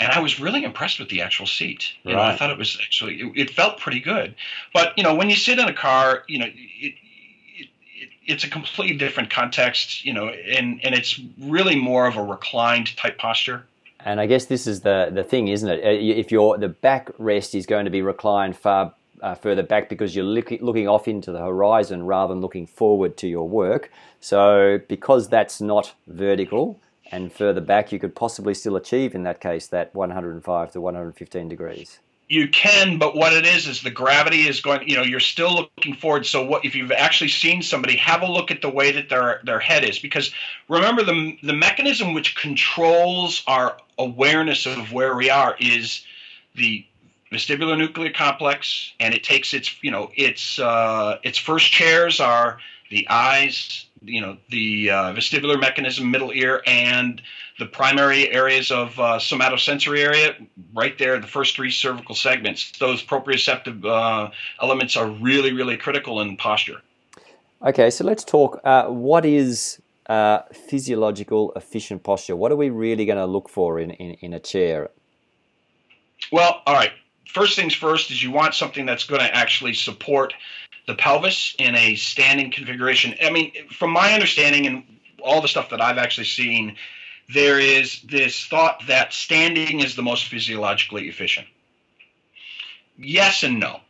and 0.00 0.10
I 0.10 0.18
was 0.20 0.40
really 0.40 0.64
impressed 0.64 0.98
with 0.98 1.10
the 1.10 1.20
actual 1.20 1.46
seat. 1.46 1.92
You 2.04 2.14
right. 2.14 2.16
know, 2.16 2.22
I 2.22 2.36
thought 2.36 2.50
it 2.50 2.58
was 2.58 2.78
actually 2.80 3.20
it, 3.20 3.32
it, 3.36 3.50
felt 3.50 3.78
pretty 3.78 4.00
good. 4.00 4.34
But 4.72 4.96
you 4.96 5.04
know, 5.04 5.14
when 5.14 5.28
you 5.28 5.36
sit 5.36 5.58
in 5.58 5.68
a 5.68 5.74
car, 5.74 6.24
you 6.26 6.38
know, 6.38 6.46
it, 6.46 6.94
it, 7.94 8.08
it's 8.26 8.42
a 8.42 8.48
completely 8.48 8.96
different 8.96 9.28
context. 9.30 10.04
You 10.04 10.14
know, 10.14 10.28
and 10.28 10.80
and 10.82 10.94
it's 10.94 11.20
really 11.38 11.76
more 11.76 12.06
of 12.06 12.16
a 12.16 12.22
reclined 12.22 12.96
type 12.96 13.18
posture. 13.18 13.66
And 14.04 14.20
I 14.20 14.26
guess 14.26 14.46
this 14.46 14.66
is 14.66 14.80
the 14.80 15.10
the 15.12 15.24
thing, 15.24 15.48
isn't 15.48 15.68
it? 15.68 15.84
Uh, 15.84 16.20
if 16.20 16.30
your 16.32 16.58
the 16.58 16.68
back 16.68 17.10
rest 17.18 17.54
is 17.54 17.66
going 17.66 17.84
to 17.84 17.90
be 17.90 18.02
reclined 18.02 18.56
far 18.56 18.94
uh, 19.22 19.34
further 19.34 19.62
back 19.62 19.88
because 19.88 20.16
you're 20.16 20.24
look, 20.24 20.50
looking 20.60 20.88
off 20.88 21.06
into 21.06 21.30
the 21.32 21.40
horizon 21.40 22.04
rather 22.04 22.32
than 22.32 22.40
looking 22.40 22.66
forward 22.66 23.16
to 23.18 23.28
your 23.28 23.48
work. 23.48 23.90
So 24.20 24.78
because 24.88 25.28
that's 25.28 25.60
not 25.60 25.94
vertical, 26.06 26.80
and 27.10 27.32
further 27.32 27.60
back, 27.60 27.92
you 27.92 27.98
could 27.98 28.14
possibly 28.14 28.54
still 28.54 28.76
achieve 28.76 29.14
in 29.14 29.24
that 29.24 29.40
case 29.40 29.66
that 29.68 29.94
105 29.94 30.72
to 30.72 30.80
115 30.80 31.48
degrees. 31.48 31.98
You 32.30 32.46
can, 32.46 32.96
but 32.96 33.16
what 33.16 33.32
it 33.32 33.44
is 33.44 33.66
is 33.66 33.82
the 33.82 33.90
gravity 33.90 34.46
is 34.46 34.60
going. 34.60 34.88
You 34.88 34.96
know, 34.96 35.02
you're 35.02 35.18
still 35.18 35.52
looking 35.52 35.94
forward. 35.94 36.24
So, 36.24 36.44
what 36.44 36.64
if 36.64 36.76
you've 36.76 36.92
actually 36.92 37.26
seen 37.26 37.60
somebody? 37.60 37.96
Have 37.96 38.22
a 38.22 38.30
look 38.30 38.52
at 38.52 38.62
the 38.62 38.70
way 38.70 38.92
that 38.92 39.08
their 39.08 39.40
their 39.42 39.58
head 39.58 39.82
is, 39.82 39.98
because 39.98 40.30
remember 40.68 41.02
the 41.02 41.36
the 41.42 41.52
mechanism 41.52 42.14
which 42.14 42.36
controls 42.36 43.42
our 43.48 43.76
awareness 43.98 44.64
of 44.64 44.92
where 44.92 45.16
we 45.16 45.28
are 45.28 45.56
is 45.58 46.04
the 46.54 46.86
vestibular 47.32 47.76
nuclear 47.76 48.12
complex, 48.12 48.92
and 49.00 49.12
it 49.12 49.24
takes 49.24 49.52
its 49.52 49.74
you 49.82 49.90
know 49.90 50.12
its 50.14 50.60
uh, 50.60 51.18
its 51.24 51.36
first 51.36 51.72
chairs 51.72 52.20
are 52.20 52.60
the 52.90 53.08
eyes, 53.10 53.86
you 54.02 54.20
know 54.20 54.36
the 54.48 54.90
uh, 54.90 55.12
vestibular 55.12 55.60
mechanism, 55.60 56.10
middle 56.10 56.32
ear, 56.32 56.62
and 56.66 57.20
the 57.58 57.66
primary 57.66 58.30
areas 58.32 58.70
of 58.70 58.98
uh, 58.98 59.18
somatosensory 59.18 59.98
area, 59.98 60.34
right 60.74 60.96
there, 60.98 61.18
the 61.20 61.26
first 61.26 61.54
three 61.54 61.70
cervical 61.70 62.14
segments. 62.14 62.72
Those 62.78 63.04
proprioceptive 63.04 63.84
uh, 63.84 64.30
elements 64.62 64.96
are 64.96 65.08
really, 65.08 65.52
really 65.52 65.76
critical 65.76 66.20
in 66.20 66.36
posture. 66.36 66.80
Okay, 67.62 67.90
so 67.90 68.04
let's 68.04 68.24
talk. 68.24 68.60
Uh, 68.64 68.86
what 68.86 69.26
is 69.26 69.80
uh, 70.08 70.40
physiological 70.52 71.52
efficient 71.54 72.02
posture? 72.02 72.34
What 72.34 72.50
are 72.50 72.56
we 72.56 72.70
really 72.70 73.04
going 73.04 73.18
to 73.18 73.26
look 73.26 73.48
for 73.48 73.78
in, 73.78 73.90
in, 73.92 74.12
in 74.20 74.32
a 74.32 74.40
chair? 74.40 74.90
Well, 76.32 76.62
all 76.66 76.74
right. 76.74 76.92
First 77.26 77.54
things 77.54 77.74
first 77.74 78.10
is 78.10 78.22
you 78.22 78.32
want 78.32 78.54
something 78.54 78.86
that's 78.86 79.04
going 79.04 79.20
to 79.20 79.36
actually 79.36 79.74
support 79.74 80.34
the 80.86 80.94
pelvis 80.94 81.54
in 81.58 81.74
a 81.74 81.94
standing 81.94 82.50
configuration. 82.50 83.14
I 83.22 83.30
mean, 83.30 83.52
from 83.70 83.90
my 83.90 84.12
understanding 84.12 84.66
and 84.66 84.84
all 85.22 85.40
the 85.40 85.48
stuff 85.48 85.70
that 85.70 85.80
I've 85.80 85.98
actually 85.98 86.24
seen, 86.24 86.76
there 87.32 87.60
is 87.60 88.02
this 88.02 88.46
thought 88.46 88.82
that 88.88 89.12
standing 89.12 89.80
is 89.80 89.96
the 89.96 90.02
most 90.02 90.26
physiologically 90.26 91.08
efficient. 91.08 91.46
Yes 92.96 93.42
and 93.42 93.60
no. 93.60 93.80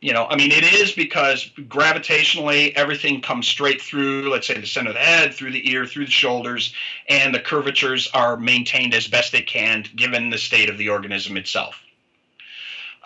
You 0.00 0.12
know, 0.12 0.26
I 0.26 0.34
mean, 0.34 0.50
it 0.50 0.64
is 0.64 0.90
because 0.90 1.48
gravitationally 1.56 2.72
everything 2.74 3.22
comes 3.22 3.46
straight 3.46 3.80
through, 3.80 4.30
let's 4.30 4.48
say, 4.48 4.58
the 4.58 4.66
center 4.66 4.90
of 4.90 4.94
the 4.94 5.00
head, 5.00 5.32
through 5.32 5.52
the 5.52 5.70
ear, 5.70 5.86
through 5.86 6.06
the 6.06 6.10
shoulders, 6.10 6.74
and 7.08 7.32
the 7.32 7.38
curvatures 7.38 8.10
are 8.12 8.36
maintained 8.36 8.94
as 8.94 9.06
best 9.06 9.30
they 9.30 9.42
can 9.42 9.84
given 9.94 10.30
the 10.30 10.38
state 10.38 10.68
of 10.68 10.76
the 10.76 10.88
organism 10.88 11.36
itself. 11.36 11.81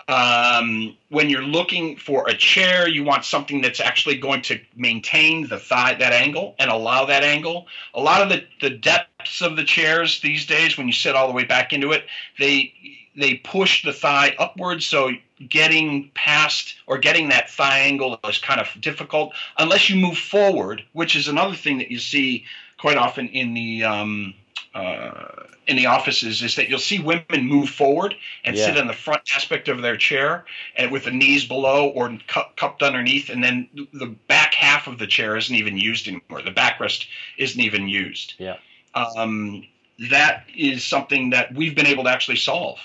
Um, 0.09 0.97
when 1.09 1.31
you're 1.31 1.43
looking 1.43 1.97
for 1.97 2.29
a 2.29 2.37
chair, 2.37 2.87
you 2.87 3.03
want 3.03 3.25
something 3.25 3.61
that's 3.61 3.81
actually 3.81 4.17
going 4.19 4.43
to 4.43 4.61
maintain 4.77 5.49
the 5.49 5.59
thigh 5.59 5.95
that 5.95 6.13
angle 6.13 6.55
and 6.59 6.71
allow 6.71 7.07
that 7.07 7.25
angle. 7.25 7.67
A 7.95 8.01
lot 8.01 8.23
of 8.23 8.29
the, 8.29 8.45
the 8.61 8.71
depths 8.71 9.41
of 9.41 9.57
the 9.57 9.65
chairs 9.65 10.21
these 10.21 10.47
days, 10.47 10.79
when 10.79 10.87
you 10.87 10.93
sit 10.93 11.17
all 11.17 11.27
the 11.27 11.35
way 11.35 11.45
back 11.45 11.73
into 11.73 11.93
it, 11.93 12.05
they 12.39 12.73
they 13.17 13.35
push 13.35 13.83
the 13.83 13.93
thigh 13.95 14.35
upwards, 14.39 14.85
so 14.85 15.11
getting 15.49 16.11
past 16.15 16.77
or 16.87 16.99
getting 16.99 17.31
that 17.31 17.51
thigh 17.51 17.81
angle 17.81 18.19
is 18.29 18.39
kind 18.39 18.61
of 18.61 18.69
difficult 18.81 19.35
unless 19.59 19.89
you 19.89 19.97
move 19.97 20.19
forward, 20.19 20.85
which 20.93 21.17
is 21.17 21.29
another 21.29 21.55
thing 21.55 21.79
that 21.79 21.91
you 21.91 21.99
see 21.99 22.45
quite 22.79 22.97
often 22.97 23.29
in 23.29 23.55
the 23.55 23.85
um, 23.85 24.35
uh, 24.75 25.45
in 25.67 25.77
the 25.77 25.87
offices 25.87 26.43
is 26.43 26.57
that 26.57 26.69
you'll 26.69 26.79
see 26.79 26.99
women 26.99 27.47
move 27.47 27.69
forward 27.69 28.15
and 28.45 28.57
yeah. 28.57 28.67
sit 28.67 28.79
on 28.79 28.87
the 28.87 28.93
front 28.93 29.23
aspect 29.35 29.69
of 29.69 29.83
their 29.83 29.97
chair 29.97 30.45
and 30.77 30.91
with 30.93 31.05
the 31.05 31.11
knees 31.11 31.47
below 31.47 31.89
or 31.89 32.09
cu- 32.29 32.41
cupped 32.57 32.83
underneath 32.83 33.29
and 33.31 33.43
then 33.43 33.69
the 33.93 34.07
back 34.29 34.55
half 34.55 34.87
of 34.87 34.99
the 34.99 35.07
chair 35.07 35.37
isn't 35.37 35.55
even 35.55 35.77
used 35.77 36.07
anymore. 36.07 36.43
The 36.43 36.53
backrest 36.53 37.07
isn't 37.39 37.61
even 37.61 37.89
used. 37.89 38.35
Yeah. 38.39 38.57
Um, 38.95 39.65
that 40.11 40.45
is 40.55 40.85
something 40.85 41.31
that 41.31 41.55
we've 41.55 41.75
been 41.75 41.87
able 41.87 42.05
to 42.05 42.11
actually 42.11 42.37
solve 42.37 42.79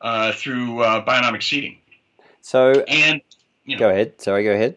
uh, 0.00 0.32
through 0.32 0.80
uh, 0.80 1.04
bionomic 1.04 1.42
seating 1.42 1.78
so 2.44 2.84
and 2.88 3.22
you 3.64 3.76
know, 3.76 3.80
go 3.80 3.88
ahead. 3.88 4.20
Sorry 4.20 4.44
go 4.44 4.52
ahead. 4.52 4.76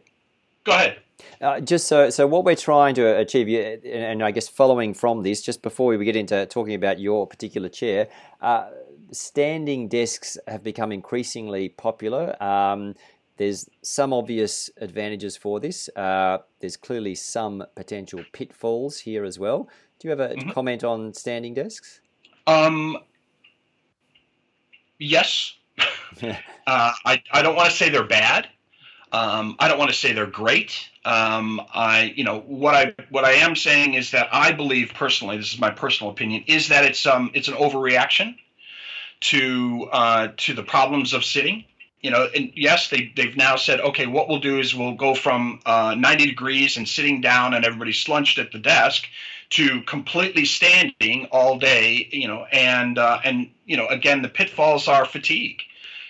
Go 0.63 0.71
ahead 0.71 0.97
uh, 1.41 1.59
just 1.59 1.87
so, 1.87 2.09
so 2.09 2.27
what 2.27 2.45
we're 2.45 2.55
trying 2.55 2.95
to 2.95 3.17
achieve, 3.17 3.47
and 3.85 4.23
I 4.23 4.31
guess 4.31 4.47
following 4.47 4.93
from 4.93 5.23
this, 5.23 5.41
just 5.41 5.61
before 5.61 5.95
we 5.95 6.03
get 6.05 6.15
into 6.15 6.45
talking 6.45 6.73
about 6.73 6.99
your 6.99 7.27
particular 7.27 7.69
chair, 7.69 8.07
uh, 8.41 8.69
standing 9.11 9.87
desks 9.87 10.37
have 10.47 10.63
become 10.63 10.91
increasingly 10.91 11.69
popular. 11.69 12.41
Um, 12.41 12.95
there's 13.37 13.69
some 13.83 14.13
obvious 14.13 14.69
advantages 14.77 15.37
for 15.37 15.59
this. 15.59 15.89
Uh, 15.95 16.39
there's 16.59 16.75
clearly 16.75 17.15
some 17.15 17.63
potential 17.75 18.23
pitfalls 18.33 18.99
here 18.99 19.23
as 19.23 19.37
well. 19.37 19.69
Do 19.99 20.07
you 20.07 20.09
have 20.09 20.19
a 20.19 20.35
mm-hmm. 20.35 20.49
comment 20.49 20.83
on 20.83 21.13
standing 21.13 21.53
desks? 21.53 22.01
Um, 22.47 22.97
yes. 24.99 25.53
uh, 26.21 26.33
I, 26.67 27.21
I 27.31 27.41
don't 27.41 27.55
want 27.55 27.69
to 27.69 27.75
say 27.75 27.89
they're 27.89 28.07
bad. 28.07 28.47
Um, 29.11 29.55
I 29.59 29.67
don't 29.67 29.79
want 29.79 29.91
to 29.91 29.95
say 29.95 30.13
they're 30.13 30.25
great. 30.25 30.89
Um, 31.05 31.61
I, 31.73 32.13
you 32.15 32.25
know, 32.25 32.39
what 32.41 32.75
I 32.75 32.93
what 33.09 33.23
I 33.23 33.33
am 33.33 33.55
saying 33.55 33.93
is 33.93 34.11
that 34.11 34.27
I 34.33 34.51
believe 34.51 34.91
personally, 34.93 35.37
this 35.37 35.53
is 35.53 35.59
my 35.59 35.69
personal 35.69 36.11
opinion, 36.11 36.43
is 36.47 36.67
that 36.69 36.83
it's 36.83 37.05
um 37.05 37.31
it's 37.33 37.47
an 37.47 37.53
overreaction 37.53 38.35
to 39.19 39.87
uh, 39.91 40.27
to 40.37 40.53
the 40.53 40.63
problems 40.63 41.13
of 41.13 41.23
sitting. 41.23 41.63
You 42.01 42.11
know, 42.11 42.27
and 42.35 42.51
yes, 42.53 42.89
they 42.89 43.11
they've 43.15 43.37
now 43.37 43.55
said, 43.55 43.79
okay, 43.79 44.07
what 44.07 44.27
we'll 44.27 44.39
do 44.39 44.59
is 44.59 44.75
we'll 44.75 44.95
go 44.95 45.15
from 45.15 45.61
uh, 45.65 45.95
90 45.97 46.27
degrees 46.27 46.77
and 46.77 46.87
sitting 46.87 47.21
down 47.21 47.53
and 47.53 47.65
everybody 47.65 47.93
slunched 47.93 48.37
at 48.37 48.51
the 48.51 48.59
desk 48.59 49.07
to 49.51 49.81
completely 49.83 50.43
standing 50.43 51.27
all 51.31 51.57
day. 51.57 52.09
You 52.11 52.27
know, 52.27 52.45
and 52.51 52.97
uh, 52.97 53.19
and 53.23 53.49
you 53.65 53.77
know, 53.77 53.87
again, 53.87 54.21
the 54.21 54.29
pitfalls 54.29 54.89
are 54.89 55.05
fatigue 55.05 55.61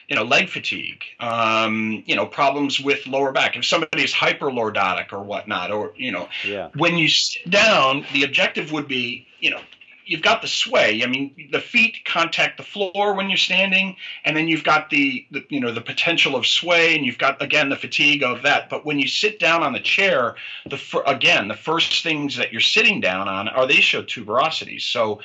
you 0.08 0.16
know, 0.16 0.24
leg 0.24 0.50
fatigue, 0.50 1.04
um, 1.20 2.04
you 2.06 2.16
know, 2.16 2.26
problems 2.26 2.80
with 2.80 3.06
lower 3.08 3.32
back. 3.32 3.58
If 3.58 3.66
somebody 3.66 4.04
is 4.04 4.14
hyperlordotic 4.14 5.12
or 5.12 5.22
whatnot, 5.22 5.72
or 5.72 5.94
you 5.98 6.12
know, 6.12 6.30
yeah. 6.46 6.70
when 6.76 6.98
you 6.98 7.10
sit 7.10 7.50
down, 7.50 8.06
the 8.14 8.24
objective 8.24 8.72
would 8.72 8.88
be, 8.88 9.28
you 9.40 9.50
know, 9.50 9.60
you've 10.08 10.22
got 10.22 10.42
the 10.42 10.48
sway. 10.48 11.04
I 11.04 11.08
mean, 11.08 11.50
the 11.52 11.60
feet 11.60 12.06
contact 12.06 12.58
the 12.58 12.64
floor 12.64 13.14
when 13.14 13.30
you're 13.30 13.38
standing, 13.38 13.98
and 14.24 14.36
then 14.36 14.48
you've 14.48 14.64
got 14.64 14.90
the, 14.90 15.28
the, 15.32 15.44
you 15.50 15.60
know 15.60 15.72
the 15.72 15.82
potential 15.82 16.36
of 16.36 16.48
sway, 16.48 16.96
and 16.96 17.06
you've 17.06 17.18
got 17.18 17.42
again 17.42 17.70
the 17.70 17.76
fatigue 17.76 18.24
of 18.24 18.44
that. 18.44 18.70
But 18.70 18.86
when 18.86 19.00
you 19.00 19.08
sit 19.08 19.40
down 19.40 19.64
on 19.64 19.74
the 19.74 19.80
chair, 19.80 20.36
the 20.66 20.80
again 21.06 21.48
the 21.48 21.56
first 21.56 22.04
things 22.04 22.38
that 22.38 22.52
you're 22.52 22.62
sitting 22.62 23.02
down 23.02 23.28
on 23.28 23.48
are 23.50 23.68
the 23.68 23.76
ischotuberosities. 23.76 24.82
So 24.82 25.20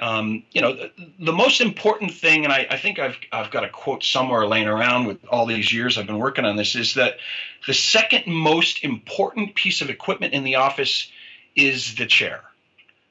um, 0.00 0.44
you 0.52 0.60
know, 0.60 0.74
the, 0.74 0.92
the, 1.18 1.32
most 1.32 1.60
important 1.60 2.14
thing, 2.14 2.44
and 2.44 2.52
I, 2.52 2.68
I, 2.70 2.78
think 2.78 3.00
I've 3.00 3.16
I've 3.32 3.50
got 3.50 3.64
a 3.64 3.68
quote 3.68 4.04
somewhere 4.04 4.46
laying 4.46 4.68
around 4.68 5.06
with 5.06 5.18
all 5.28 5.44
these 5.44 5.72
years 5.72 5.98
I've 5.98 6.06
been 6.06 6.18
working 6.18 6.44
on 6.44 6.54
this, 6.54 6.76
is 6.76 6.94
that 6.94 7.18
the 7.66 7.74
second 7.74 8.32
most 8.32 8.84
important 8.84 9.56
piece 9.56 9.80
of 9.80 9.90
equipment 9.90 10.34
in 10.34 10.44
the 10.44 10.54
office 10.54 11.10
is 11.56 11.96
the 11.96 12.06
chair. 12.06 12.42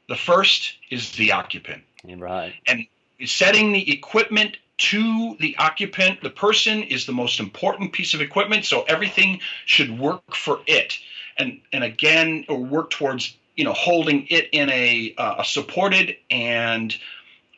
The 0.07 0.15
first 0.15 0.73
is 0.89 1.11
the 1.11 1.33
occupant. 1.33 1.83
Right. 2.05 2.53
And 2.65 2.87
setting 3.25 3.71
the 3.71 3.91
equipment 3.91 4.57
to 4.77 5.35
the 5.39 5.55
occupant, 5.57 6.21
the 6.21 6.29
person 6.29 6.83
is 6.83 7.05
the 7.05 7.11
most 7.11 7.39
important 7.39 7.93
piece 7.93 8.13
of 8.13 8.21
equipment, 8.21 8.65
so 8.65 8.83
everything 8.83 9.41
should 9.65 9.99
work 9.99 10.35
for 10.35 10.61
it. 10.67 10.97
And 11.37 11.61
and 11.73 11.83
again, 11.83 12.45
or 12.47 12.59
work 12.59 12.89
towards 12.89 13.35
you 13.55 13.63
know 13.63 13.73
holding 13.73 14.27
it 14.29 14.49
in 14.51 14.69
a, 14.69 15.13
uh, 15.17 15.35
a 15.39 15.45
supported 15.45 16.15
and 16.29 16.95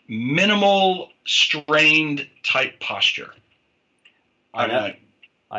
minimal 0.08 1.12
strained 1.26 2.28
type 2.44 2.80
posture. 2.80 3.34
I 4.54 4.68
know, 4.68 4.80
I 4.80 4.98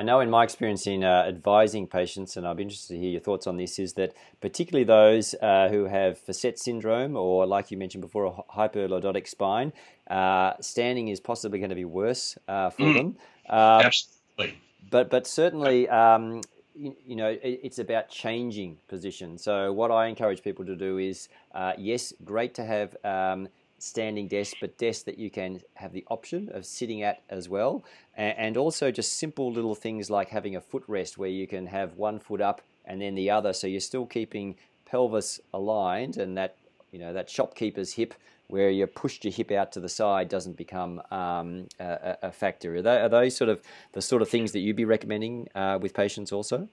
know 0.02 0.20
in 0.20 0.30
my 0.30 0.44
experience 0.44 0.86
in 0.86 1.02
uh, 1.02 1.24
advising 1.26 1.86
patients, 1.88 2.36
and 2.36 2.46
I'd 2.46 2.56
be 2.56 2.62
interested 2.62 2.94
to 2.94 3.00
hear 3.00 3.10
your 3.10 3.20
thoughts 3.20 3.46
on 3.46 3.56
this, 3.56 3.78
is 3.78 3.94
that 3.94 4.14
particularly 4.40 4.84
those 4.84 5.34
uh, 5.42 5.68
who 5.68 5.86
have 5.86 6.16
facet 6.16 6.58
syndrome 6.58 7.16
or, 7.16 7.44
like 7.44 7.72
you 7.72 7.76
mentioned 7.76 8.02
before, 8.02 8.26
a 8.26 8.52
hyperlordotic 8.56 9.26
spine, 9.26 9.72
uh, 10.08 10.52
standing 10.60 11.08
is 11.08 11.18
possibly 11.18 11.58
going 11.58 11.70
to 11.70 11.76
be 11.76 11.84
worse 11.84 12.38
uh, 12.46 12.70
for 12.70 12.82
mm. 12.82 12.94
them. 12.94 13.16
Um, 13.48 13.86
Absolutely. 13.86 14.60
But, 14.90 15.10
but 15.10 15.26
certainly, 15.26 15.88
um, 15.88 16.42
you, 16.74 17.16
know, 17.16 17.36
it's 17.42 17.78
about 17.78 18.08
changing 18.08 18.78
position. 18.88 19.38
So 19.38 19.72
what 19.72 19.90
I 19.90 20.06
encourage 20.06 20.42
people 20.42 20.64
to 20.66 20.76
do 20.76 20.98
is, 20.98 21.28
uh, 21.54 21.72
yes, 21.76 22.12
great 22.24 22.54
to 22.54 22.64
have 22.64 22.96
um, 23.04 23.48
standing 23.82 24.28
desk, 24.28 24.56
but 24.60 24.78
desks 24.78 25.04
that 25.04 25.18
you 25.18 25.30
can 25.30 25.60
have 25.74 25.92
the 25.92 26.04
option 26.08 26.50
of 26.52 26.64
sitting 26.64 27.02
at 27.02 27.22
as 27.28 27.48
well, 27.48 27.84
and 28.16 28.56
also 28.56 28.90
just 28.90 29.18
simple 29.18 29.52
little 29.52 29.74
things 29.74 30.10
like 30.10 30.28
having 30.28 30.56
a 30.56 30.60
footrest 30.60 31.16
where 31.16 31.28
you 31.28 31.46
can 31.46 31.66
have 31.66 31.94
one 31.96 32.18
foot 32.18 32.40
up 32.40 32.62
and 32.84 33.00
then 33.00 33.14
the 33.14 33.30
other, 33.30 33.52
so 33.52 33.66
you're 33.66 33.80
still 33.80 34.06
keeping 34.06 34.56
pelvis 34.84 35.40
aligned, 35.54 36.16
and 36.16 36.36
that 36.36 36.56
you 36.90 36.98
know 36.98 37.12
that 37.12 37.30
shopkeeper's 37.30 37.92
hip 37.92 38.14
where 38.48 38.68
you 38.68 38.84
pushed 38.86 39.24
your 39.24 39.32
hip 39.32 39.52
out 39.52 39.70
to 39.70 39.78
the 39.78 39.88
side 39.88 40.28
doesn't 40.28 40.56
become 40.56 41.00
um, 41.12 41.68
a, 41.78 42.16
a, 42.22 42.32
factor. 42.32 42.74
Are, 42.74 42.82
they, 42.82 42.96
are, 42.96 43.08
those 43.08 43.36
sort 43.36 43.48
of 43.48 43.60
the 43.92 44.02
sort 44.02 44.22
of 44.22 44.28
things 44.28 44.50
that 44.52 44.58
you'd 44.58 44.74
be 44.74 44.84
recommending 44.84 45.48
uh, 45.54 45.78
with 45.80 45.94
patients 45.94 46.32
also? 46.32 46.68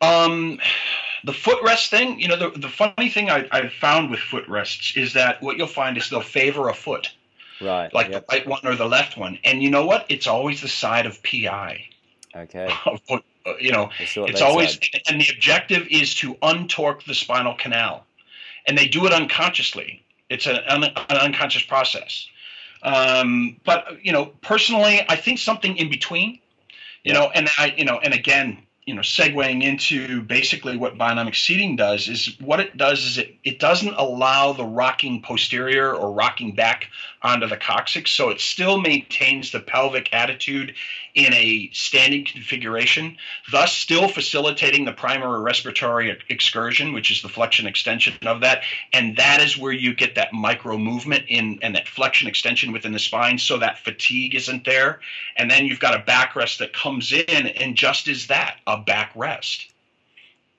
Um, 0.00 0.58
the 1.24 1.32
footrest 1.32 1.88
thing, 1.88 2.20
you 2.20 2.28
know, 2.28 2.36
the, 2.36 2.58
the 2.58 2.68
funny 2.68 3.08
thing 3.08 3.30
I, 3.30 3.46
I've 3.50 3.72
found 3.72 4.10
with 4.10 4.20
footrests 4.20 4.96
is 4.96 5.12
that 5.14 5.42
what 5.42 5.56
you'll 5.56 5.66
find 5.66 5.96
is 5.96 6.10
they'll 6.10 6.20
favor 6.20 6.68
a 6.68 6.74
foot. 6.74 7.10
Right. 7.60 7.92
Like 7.92 8.10
yep. 8.10 8.26
the 8.26 8.36
right 8.36 8.46
one 8.46 8.60
or 8.64 8.74
the 8.74 8.88
left 8.88 9.16
one. 9.16 9.38
And 9.44 9.62
you 9.62 9.70
know 9.70 9.84
what? 9.84 10.06
It's 10.08 10.26
always 10.26 10.62
the 10.62 10.68
side 10.68 11.06
of 11.06 11.22
PI. 11.22 11.84
Okay. 12.34 12.72
you 13.60 13.72
know, 13.72 13.90
it's 13.98 14.40
always, 14.40 14.72
side. 14.74 15.02
and 15.08 15.20
the 15.20 15.28
objective 15.34 15.86
is 15.90 16.14
to 16.16 16.34
untorque 16.36 17.04
the 17.04 17.14
spinal 17.14 17.54
canal. 17.54 18.06
And 18.66 18.78
they 18.78 18.88
do 18.88 19.06
it 19.06 19.12
unconsciously. 19.12 20.04
It's 20.30 20.46
an, 20.46 20.58
an 20.68 20.84
unconscious 21.10 21.62
process. 21.62 22.28
Um, 22.82 23.56
but 23.64 24.02
you 24.02 24.12
know, 24.12 24.26
personally, 24.42 25.04
I 25.08 25.16
think 25.16 25.38
something 25.38 25.76
in 25.76 25.90
between. 25.90 26.38
You 27.04 27.14
know, 27.14 27.30
and 27.34 27.48
I, 27.56 27.74
you 27.78 27.84
know, 27.86 27.98
and 27.98 28.12
again, 28.12 28.58
you 28.90 28.96
know, 28.96 29.02
segueing 29.02 29.62
into 29.62 30.20
basically 30.22 30.76
what 30.76 30.98
biodynamic 30.98 31.36
seating 31.36 31.76
does 31.76 32.08
is 32.08 32.34
what 32.40 32.58
it 32.58 32.76
does 32.76 33.04
is 33.04 33.18
it, 33.18 33.36
it 33.44 33.60
doesn't 33.60 33.94
allow 33.94 34.52
the 34.52 34.64
rocking 34.64 35.22
posterior 35.22 35.94
or 35.94 36.10
rocking 36.10 36.56
back 36.56 36.88
onto 37.22 37.46
the 37.46 37.56
coccyx, 37.56 38.10
so 38.10 38.30
it 38.30 38.40
still 38.40 38.80
maintains 38.80 39.52
the 39.52 39.60
pelvic 39.60 40.12
attitude 40.12 40.74
in 41.14 41.32
a 41.34 41.70
standing 41.72 42.24
configuration, 42.24 43.16
thus 43.52 43.72
still 43.72 44.08
facilitating 44.08 44.84
the 44.84 44.92
primary 44.92 45.40
respiratory 45.40 46.16
excursion, 46.28 46.92
which 46.92 47.10
is 47.10 47.22
the 47.22 47.28
flexion 47.28 47.66
extension 47.66 48.14
of 48.26 48.40
that, 48.40 48.62
and 48.92 49.16
that 49.16 49.40
is 49.40 49.56
where 49.56 49.72
you 49.72 49.94
get 49.94 50.16
that 50.16 50.32
micro 50.32 50.76
movement 50.78 51.24
in 51.28 51.58
and 51.62 51.76
that 51.76 51.86
flexion 51.86 52.26
extension 52.26 52.72
within 52.72 52.92
the 52.92 52.98
spine, 52.98 53.38
so 53.38 53.58
that 53.58 53.78
fatigue 53.78 54.34
isn't 54.34 54.64
there, 54.64 54.98
and 55.36 55.48
then 55.48 55.66
you've 55.66 55.78
got 55.78 55.94
a 55.94 56.02
backrest 56.02 56.58
that 56.58 56.72
comes 56.72 57.12
in 57.12 57.46
and 57.46 57.76
just 57.76 58.08
is 58.08 58.26
that 58.28 58.56
a 58.66 58.79
backrest. 58.86 59.72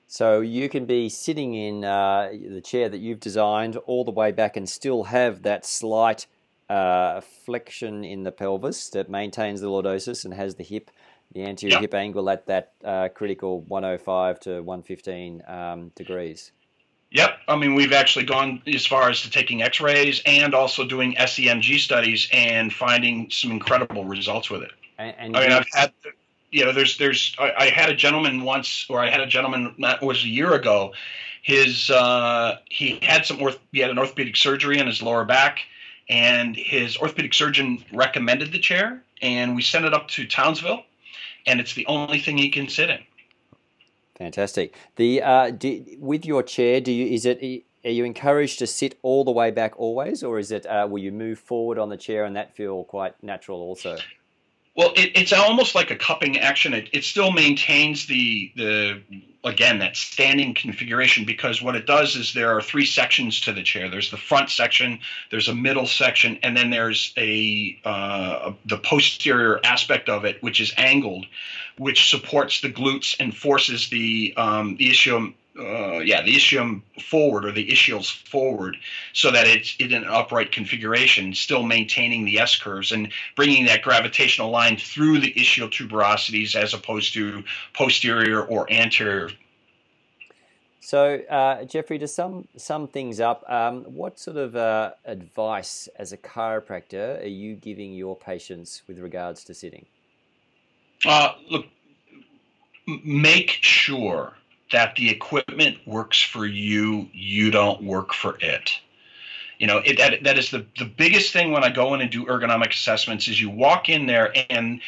So 0.06 0.40
you 0.40 0.68
can 0.68 0.84
be 0.84 1.08
sitting 1.08 1.54
in 1.54 1.84
uh, 1.84 2.30
the 2.30 2.60
chair 2.60 2.90
that 2.90 2.98
you've 2.98 3.20
designed 3.20 3.76
all 3.76 4.04
the 4.04 4.10
way 4.10 4.30
back 4.30 4.58
and 4.58 4.68
still 4.68 5.04
have 5.04 5.42
that 5.42 5.64
slight 5.64 6.26
uh, 6.68 7.20
flexion 7.20 8.04
in 8.04 8.22
the 8.22 8.32
pelvis 8.32 8.90
that 8.90 9.08
maintains 9.08 9.62
the 9.62 9.68
lordosis 9.68 10.24
and 10.24 10.34
has 10.34 10.56
the 10.56 10.64
hip, 10.64 10.90
the 11.32 11.42
anterior 11.44 11.76
yep. 11.76 11.80
hip 11.80 11.94
angle 11.94 12.28
at 12.28 12.46
that 12.46 12.72
uh, 12.84 13.08
critical 13.08 13.62
105 13.62 14.40
to 14.40 14.60
115 14.62 15.42
um, 15.48 15.92
degrees. 15.94 16.52
Yep. 17.12 17.30
I 17.48 17.56
mean, 17.56 17.74
we've 17.74 17.92
actually 17.92 18.24
gone 18.24 18.62
as 18.66 18.86
far 18.86 19.10
as 19.10 19.22
to 19.22 19.30
taking 19.30 19.62
x 19.62 19.80
rays 19.80 20.22
and 20.24 20.54
also 20.54 20.84
doing 20.84 21.14
SEMG 21.14 21.78
studies 21.78 22.28
and 22.32 22.72
finding 22.72 23.30
some 23.30 23.50
incredible 23.50 24.04
results 24.04 24.50
with 24.50 24.62
it. 24.62 24.72
And, 24.98 25.14
and 25.18 25.36
I 25.36 25.40
mean, 25.40 25.52
I've 25.52 25.66
had 25.72 25.92
you 26.52 26.64
know, 26.64 26.72
there's 26.72 26.98
there's 26.98 27.34
I, 27.38 27.52
I, 27.58 27.64
had 27.70 27.88
a 27.88 27.94
gentleman 27.94 28.42
once, 28.42 28.86
or 28.88 29.00
I 29.00 29.10
had 29.10 29.20
a 29.20 29.26
gentleman 29.26 29.74
that 29.78 30.02
was 30.02 30.22
a 30.22 30.28
year 30.28 30.52
ago. 30.52 30.92
His 31.42 31.90
uh, 31.90 32.58
he 32.70 33.00
had 33.02 33.26
some 33.26 33.40
orth- 33.42 33.58
he 33.72 33.80
had 33.80 33.90
an 33.90 33.98
orthopedic 33.98 34.36
surgery 34.36 34.78
in 34.78 34.86
his 34.86 35.02
lower 35.02 35.24
back, 35.24 35.60
and 36.08 36.54
his 36.54 36.96
orthopedic 36.98 37.34
surgeon 37.34 37.82
recommended 37.92 38.52
the 38.52 38.58
chair, 38.58 39.02
and 39.22 39.56
we 39.56 39.62
sent 39.62 39.86
it 39.86 39.94
up 39.94 40.08
to 40.08 40.26
Townsville, 40.26 40.84
and 41.46 41.58
it's 41.58 41.74
the 41.74 41.86
only 41.86 42.20
thing 42.20 42.36
he 42.36 42.50
can 42.50 42.68
sit 42.68 42.90
in. 42.90 43.00
Fantastic. 44.16 44.74
The 44.96 45.22
uh, 45.22 45.50
do, 45.50 45.84
with 45.98 46.26
your 46.26 46.42
chair, 46.42 46.80
do 46.82 46.92
you 46.92 47.06
is 47.06 47.24
it 47.24 47.42
are 47.84 47.90
you 47.90 48.04
encouraged 48.04 48.58
to 48.58 48.66
sit 48.66 48.98
all 49.00 49.24
the 49.24 49.32
way 49.32 49.50
back 49.50 49.72
always, 49.78 50.22
or 50.22 50.38
is 50.38 50.52
it 50.52 50.66
uh, 50.66 50.86
will 50.88 51.02
you 51.02 51.12
move 51.12 51.38
forward 51.38 51.78
on 51.78 51.88
the 51.88 51.96
chair 51.96 52.24
and 52.26 52.36
that 52.36 52.54
feel 52.54 52.84
quite 52.84 53.20
natural 53.22 53.60
also? 53.60 53.96
Well, 54.74 54.92
it, 54.96 55.12
it's 55.14 55.32
almost 55.32 55.74
like 55.74 55.90
a 55.90 55.96
cupping 55.96 56.38
action. 56.38 56.72
It, 56.72 56.88
it 56.92 57.04
still 57.04 57.30
maintains 57.30 58.06
the 58.06 58.52
the 58.56 59.02
again 59.44 59.80
that 59.80 59.96
standing 59.96 60.54
configuration 60.54 61.24
because 61.24 61.60
what 61.60 61.76
it 61.76 61.86
does 61.86 62.16
is 62.16 62.32
there 62.32 62.56
are 62.56 62.62
three 62.62 62.86
sections 62.86 63.40
to 63.40 63.52
the 63.52 63.62
chair. 63.62 63.90
There's 63.90 64.10
the 64.10 64.16
front 64.16 64.50
section, 64.50 65.00
there's 65.30 65.48
a 65.48 65.54
middle 65.54 65.86
section, 65.86 66.38
and 66.42 66.56
then 66.56 66.70
there's 66.70 67.12
a 67.18 67.78
uh, 67.84 68.52
the 68.64 68.78
posterior 68.78 69.60
aspect 69.64 70.08
of 70.08 70.24
it, 70.24 70.42
which 70.42 70.60
is 70.60 70.72
angled, 70.78 71.26
which 71.76 72.08
supports 72.08 72.62
the 72.62 72.72
glutes 72.72 73.16
and 73.20 73.36
forces 73.36 73.88
the 73.90 74.32
um, 74.38 74.76
the 74.76 74.88
ischium 74.88 75.34
uh, 75.58 75.98
yeah, 75.98 76.22
the 76.22 76.34
ischium 76.34 76.82
forward 77.10 77.44
or 77.44 77.52
the 77.52 77.68
ischials 77.68 78.10
forward 78.28 78.76
so 79.12 79.30
that 79.30 79.46
it's 79.46 79.76
in 79.78 79.92
an 79.92 80.04
upright 80.04 80.50
configuration, 80.50 81.34
still 81.34 81.62
maintaining 81.62 82.24
the 82.24 82.38
S 82.38 82.56
curves 82.56 82.90
and 82.90 83.12
bringing 83.36 83.66
that 83.66 83.82
gravitational 83.82 84.50
line 84.50 84.76
through 84.76 85.18
the 85.18 85.32
ischial 85.34 85.70
tuberosities 85.70 86.54
as 86.54 86.72
opposed 86.72 87.12
to 87.14 87.44
posterior 87.74 88.42
or 88.42 88.70
anterior. 88.72 89.30
So, 90.80 91.16
uh, 91.30 91.64
Jeffrey, 91.64 91.98
to 91.98 92.08
sum, 92.08 92.48
sum 92.56 92.88
things 92.88 93.20
up, 93.20 93.48
um, 93.48 93.84
what 93.84 94.18
sort 94.18 94.38
of 94.38 94.56
uh, 94.56 94.92
advice 95.04 95.88
as 95.96 96.12
a 96.12 96.16
chiropractor 96.16 97.22
are 97.22 97.28
you 97.28 97.54
giving 97.54 97.92
your 97.92 98.16
patients 98.16 98.82
with 98.88 98.98
regards 98.98 99.44
to 99.44 99.54
sitting? 99.54 99.86
Uh, 101.04 101.34
look, 101.50 101.66
make 103.04 103.58
sure 103.60 104.32
that 104.70 104.96
the 104.96 105.10
equipment 105.10 105.78
works 105.86 106.20
for 106.22 106.46
you, 106.46 107.08
you 107.12 107.50
don't 107.50 107.82
work 107.82 108.12
for 108.12 108.36
it. 108.40 108.78
You 109.58 109.66
know, 109.66 109.78
it, 109.78 109.98
that, 109.98 110.24
that 110.24 110.38
is 110.38 110.50
the, 110.50 110.66
the 110.78 110.84
biggest 110.84 111.32
thing 111.32 111.52
when 111.52 111.62
I 111.62 111.70
go 111.70 111.94
in 111.94 112.00
and 112.00 112.10
do 112.10 112.24
ergonomic 112.24 112.72
assessments 112.72 113.28
is 113.28 113.40
you 113.40 113.50
walk 113.50 113.88
in 113.88 114.06
there 114.06 114.32
and 114.50 114.80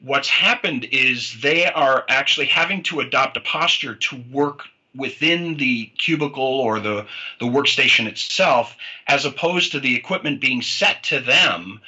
what's 0.00 0.28
happened 0.28 0.86
is 0.90 1.40
they 1.40 1.66
are 1.66 2.04
actually 2.08 2.46
having 2.46 2.82
to 2.84 3.00
adopt 3.00 3.36
a 3.36 3.40
posture 3.40 3.94
to 3.94 4.24
work 4.30 4.62
within 4.94 5.56
the 5.56 5.86
cubicle 5.98 6.42
or 6.42 6.80
the, 6.80 7.06
the 7.40 7.46
workstation 7.46 8.06
itself 8.06 8.76
as 9.06 9.24
opposed 9.24 9.72
to 9.72 9.80
the 9.80 9.94
equipment 9.94 10.40
being 10.40 10.62
set 10.62 11.02
to 11.04 11.20
them 11.20 11.80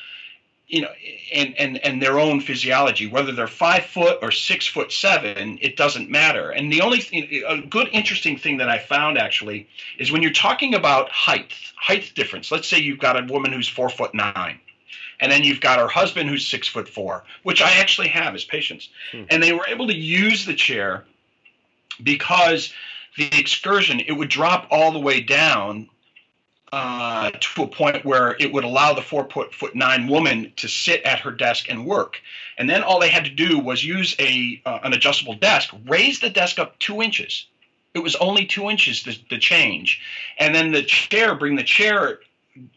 you 0.75 0.81
know, 0.81 0.91
and, 1.33 1.57
and, 1.57 1.79
and 1.87 2.03
their 2.03 2.19
own 2.19 2.41
physiology, 2.41 3.07
whether 3.07 3.31
they're 3.31 3.47
five 3.47 3.85
foot 3.87 4.19
or 4.23 4.33
six 4.33 4.67
foot 4.67 4.91
seven, 4.91 5.57
it 5.63 5.77
doesn't 5.77 6.11
matter. 6.11 6.51
And 6.51 6.73
the 6.73 6.81
only 6.81 6.99
thing, 6.99 7.29
a 7.47 7.61
good, 7.61 7.89
interesting 7.93 8.37
thing 8.37 8.57
that 8.57 8.69
I 8.69 8.81
found 8.81 9.17
actually 9.17 9.69
is 10.01 10.11
when 10.11 10.21
you're 10.21 10.33
talking 10.33 10.75
about 10.75 11.11
height, 11.11 11.53
height 11.77 12.11
difference. 12.17 12.51
Let's 12.51 12.67
say 12.67 12.81
you've 12.81 12.99
got 12.99 13.17
a 13.17 13.33
woman 13.33 13.53
who's 13.53 13.69
four 13.69 13.89
foot 13.89 14.15
nine, 14.15 14.59
and 15.21 15.31
then 15.31 15.45
you've 15.45 15.61
got 15.61 15.79
her 15.79 15.87
husband 15.87 16.29
who's 16.29 16.45
six 16.45 16.67
foot 16.67 16.89
four, 16.89 17.23
which 17.45 17.63
I 17.63 17.79
actually 17.79 18.09
have 18.09 18.35
as 18.35 18.43
patients, 18.43 18.89
hmm. 19.13 19.23
and 19.31 19.41
they 19.41 19.53
were 19.53 19.69
able 19.69 19.87
to 19.87 19.95
use 19.95 20.45
the 20.45 20.55
chair 20.55 21.05
because 22.03 22.73
the 23.17 23.29
excursion 23.39 24.01
it 24.01 24.13
would 24.13 24.29
drop 24.29 24.67
all 24.73 24.91
the 24.91 24.99
way 24.99 25.21
down 25.21 25.89
uh, 26.75 27.31
to 27.39 27.63
a 27.63 27.69
point 27.69 28.05
where 28.05 28.35
it 28.41 28.53
would 28.53 28.65
allow 28.65 28.93
the 28.93 29.01
four 29.01 29.29
foot, 29.29 29.77
nine 29.77 30.09
woman 30.09 30.53
to 30.57 30.67
sit 30.67 31.03
at 31.03 31.21
her 31.21 31.31
desk 31.31 31.67
and 31.71 31.87
work. 31.87 32.21
And 32.59 32.69
then 32.69 32.83
all 32.83 32.99
they 32.99 33.11
had 33.11 33.25
to 33.27 33.31
do 33.31 33.61
was 33.61 33.85
use 33.85 34.17
a 34.19 34.61
uh, 34.67 34.81
an 34.83 34.93
adjustable 34.93 35.35
desk, 35.35 35.73
raise 35.87 36.19
the 36.19 36.31
desk 36.31 36.59
up 36.59 36.77
two 36.81 37.01
inches. 37.01 37.47
It 37.95 38.01
was 38.01 38.17
only 38.17 38.47
two 38.47 38.71
inches 38.71 39.05
the, 39.05 39.17
the 39.31 39.39
change, 39.39 40.01
and 40.37 40.53
then 40.53 40.73
the 40.73 40.83
chair, 40.83 41.37
bring 41.37 41.55
the 41.55 41.63
chair 41.63 42.19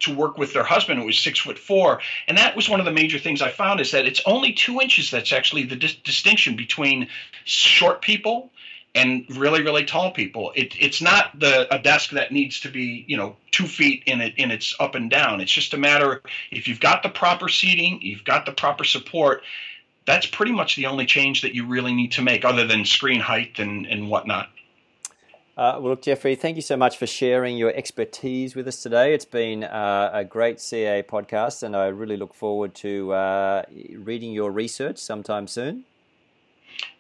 to 0.02 0.14
work 0.14 0.38
with 0.38 0.54
their 0.54 0.64
husband 0.64 1.00
who 1.00 1.08
was 1.08 1.18
six 1.18 1.40
foot 1.40 1.58
four 1.60 2.00
and 2.28 2.36
that 2.40 2.56
was 2.56 2.68
one 2.68 2.80
of 2.80 2.86
the 2.88 2.92
major 2.92 3.20
things 3.20 3.44
i 3.44 3.52
found 3.52 3.80
is 3.80 3.92
that 3.92 4.08
it's 4.08 4.20
only 4.26 4.52
two 4.52 4.82
inches 4.82 5.12
that's 5.12 5.32
actually 5.32 5.66
the 5.66 5.76
dis- 5.76 5.94
distinction 5.98 6.56
between 6.56 7.08
short 7.44 8.02
people 8.02 8.50
and 8.98 9.26
really 9.38 9.62
really 9.62 9.86
tall 9.86 10.12
people. 10.12 10.52
It, 10.56 10.76
it's 10.80 11.02
not 11.02 11.40
the 11.40 11.74
a 11.74 11.80
desk 11.80 12.12
that 12.12 12.32
needs 12.32 12.60
to 12.62 12.70
be 12.70 13.06
you 13.08 13.18
know 13.18 13.36
two 13.52 13.68
feet 13.68 14.04
in 14.06 14.22
it 14.22 14.34
in 14.38 14.52
its 14.52 14.76
up 14.80 14.96
and 14.96 15.10
down. 15.10 15.42
It's 15.42 15.52
just 15.52 15.74
a 15.74 15.78
matter 15.78 16.22
if 16.52 16.68
you've 16.68 16.80
got 16.80 17.04
the 17.04 17.10
proper 17.10 17.50
seating 17.50 18.00
you've 18.02 18.24
got 18.24 18.46
the 18.46 18.52
proper 18.52 18.84
support 18.84 19.44
that's 20.08 20.26
pretty 20.26 20.54
much 20.54 20.78
the 20.78 20.86
only 20.86 21.06
change 21.06 21.42
that 21.42 21.54
you 21.54 21.68
really 21.68 21.94
need 21.94 22.14
to 22.14 22.22
make 22.24 22.46
other 22.46 22.66
than 22.66 22.86
screen 22.86 23.20
height 23.20 23.60
and, 23.60 23.86
and 23.86 24.10
whatnot. 24.10 24.50
Uh, 25.58 25.74
well, 25.80 25.90
look, 25.90 26.02
Jeffrey, 26.04 26.36
thank 26.36 26.56
you 26.56 26.62
so 26.62 26.78
much 26.78 26.98
for 26.98 27.06
sharing 27.06 27.58
your 27.58 27.74
expertise 27.76 28.56
with 28.56 28.68
us 28.68 28.82
today. 28.82 29.14
It's 29.14 29.26
been 29.26 29.64
uh, 29.64 30.12
a 30.14 30.24
great 30.24 30.62
CA 30.62 31.04
podcast, 31.04 31.62
and 31.64 31.76
I 31.76 31.88
really 31.88 32.16
look 32.16 32.34
forward 32.34 32.74
to 32.76 33.12
uh, 33.12 33.64
reading 33.96 34.32
your 34.32 34.52
research 34.52 34.98
sometime 34.98 35.48
soon 35.48 35.84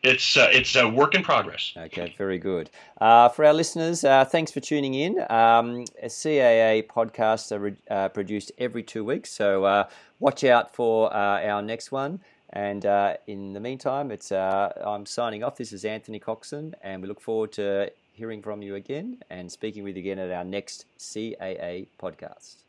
it's 0.04 0.38
uh, 0.38 0.50
it's 0.52 0.76
a 0.76 0.88
work 0.88 1.16
in 1.16 1.24
progress. 1.24 1.74
Okay, 1.76 2.14
very 2.18 2.38
good. 2.38 2.70
Uh, 3.02 3.30
for 3.30 3.46
our 3.46 3.54
listeners, 3.54 4.04
uh, 4.04 4.26
thanks 4.26 4.52
for 4.52 4.60
tuning 4.60 4.94
in. 4.94 5.20
Um, 5.30 5.86
CAA 6.04 6.88
podcasts 6.88 7.52
are 7.52 7.60
re- 7.60 7.76
uh, 7.90 8.10
produced 8.10 8.52
every 8.58 8.84
two 8.84 9.04
weeks, 9.04 9.32
so 9.32 9.66
uh, 9.66 9.88
watch 10.20 10.44
out 10.44 10.74
for 10.74 11.14
uh, 11.14 11.44
our 11.44 11.62
next 11.62 11.92
one. 11.92 12.20
And 12.52 12.86
in 13.28 13.54
the 13.54 13.60
meantime, 13.60 14.10
it's 14.10 14.32
I'm 14.32 15.06
signing 15.06 15.44
off. 15.44 15.58
This 15.58 15.74
is 15.74 15.84
Anthony 15.84 16.20
Coxon, 16.20 16.76
and 16.82 17.02
we 17.02 17.08
look 17.08 17.20
forward 17.20 17.52
to 17.54 17.92
hearing 18.14 18.42
from 18.42 18.62
you 18.62 18.76
again 18.76 19.22
and 19.30 19.52
speaking 19.52 19.84
with 19.84 19.96
you 19.96 20.00
again 20.00 20.18
at 20.18 20.32
our 20.32 20.46
next 20.46 20.86
CAA 20.98 21.88
podcast. 22.00 22.67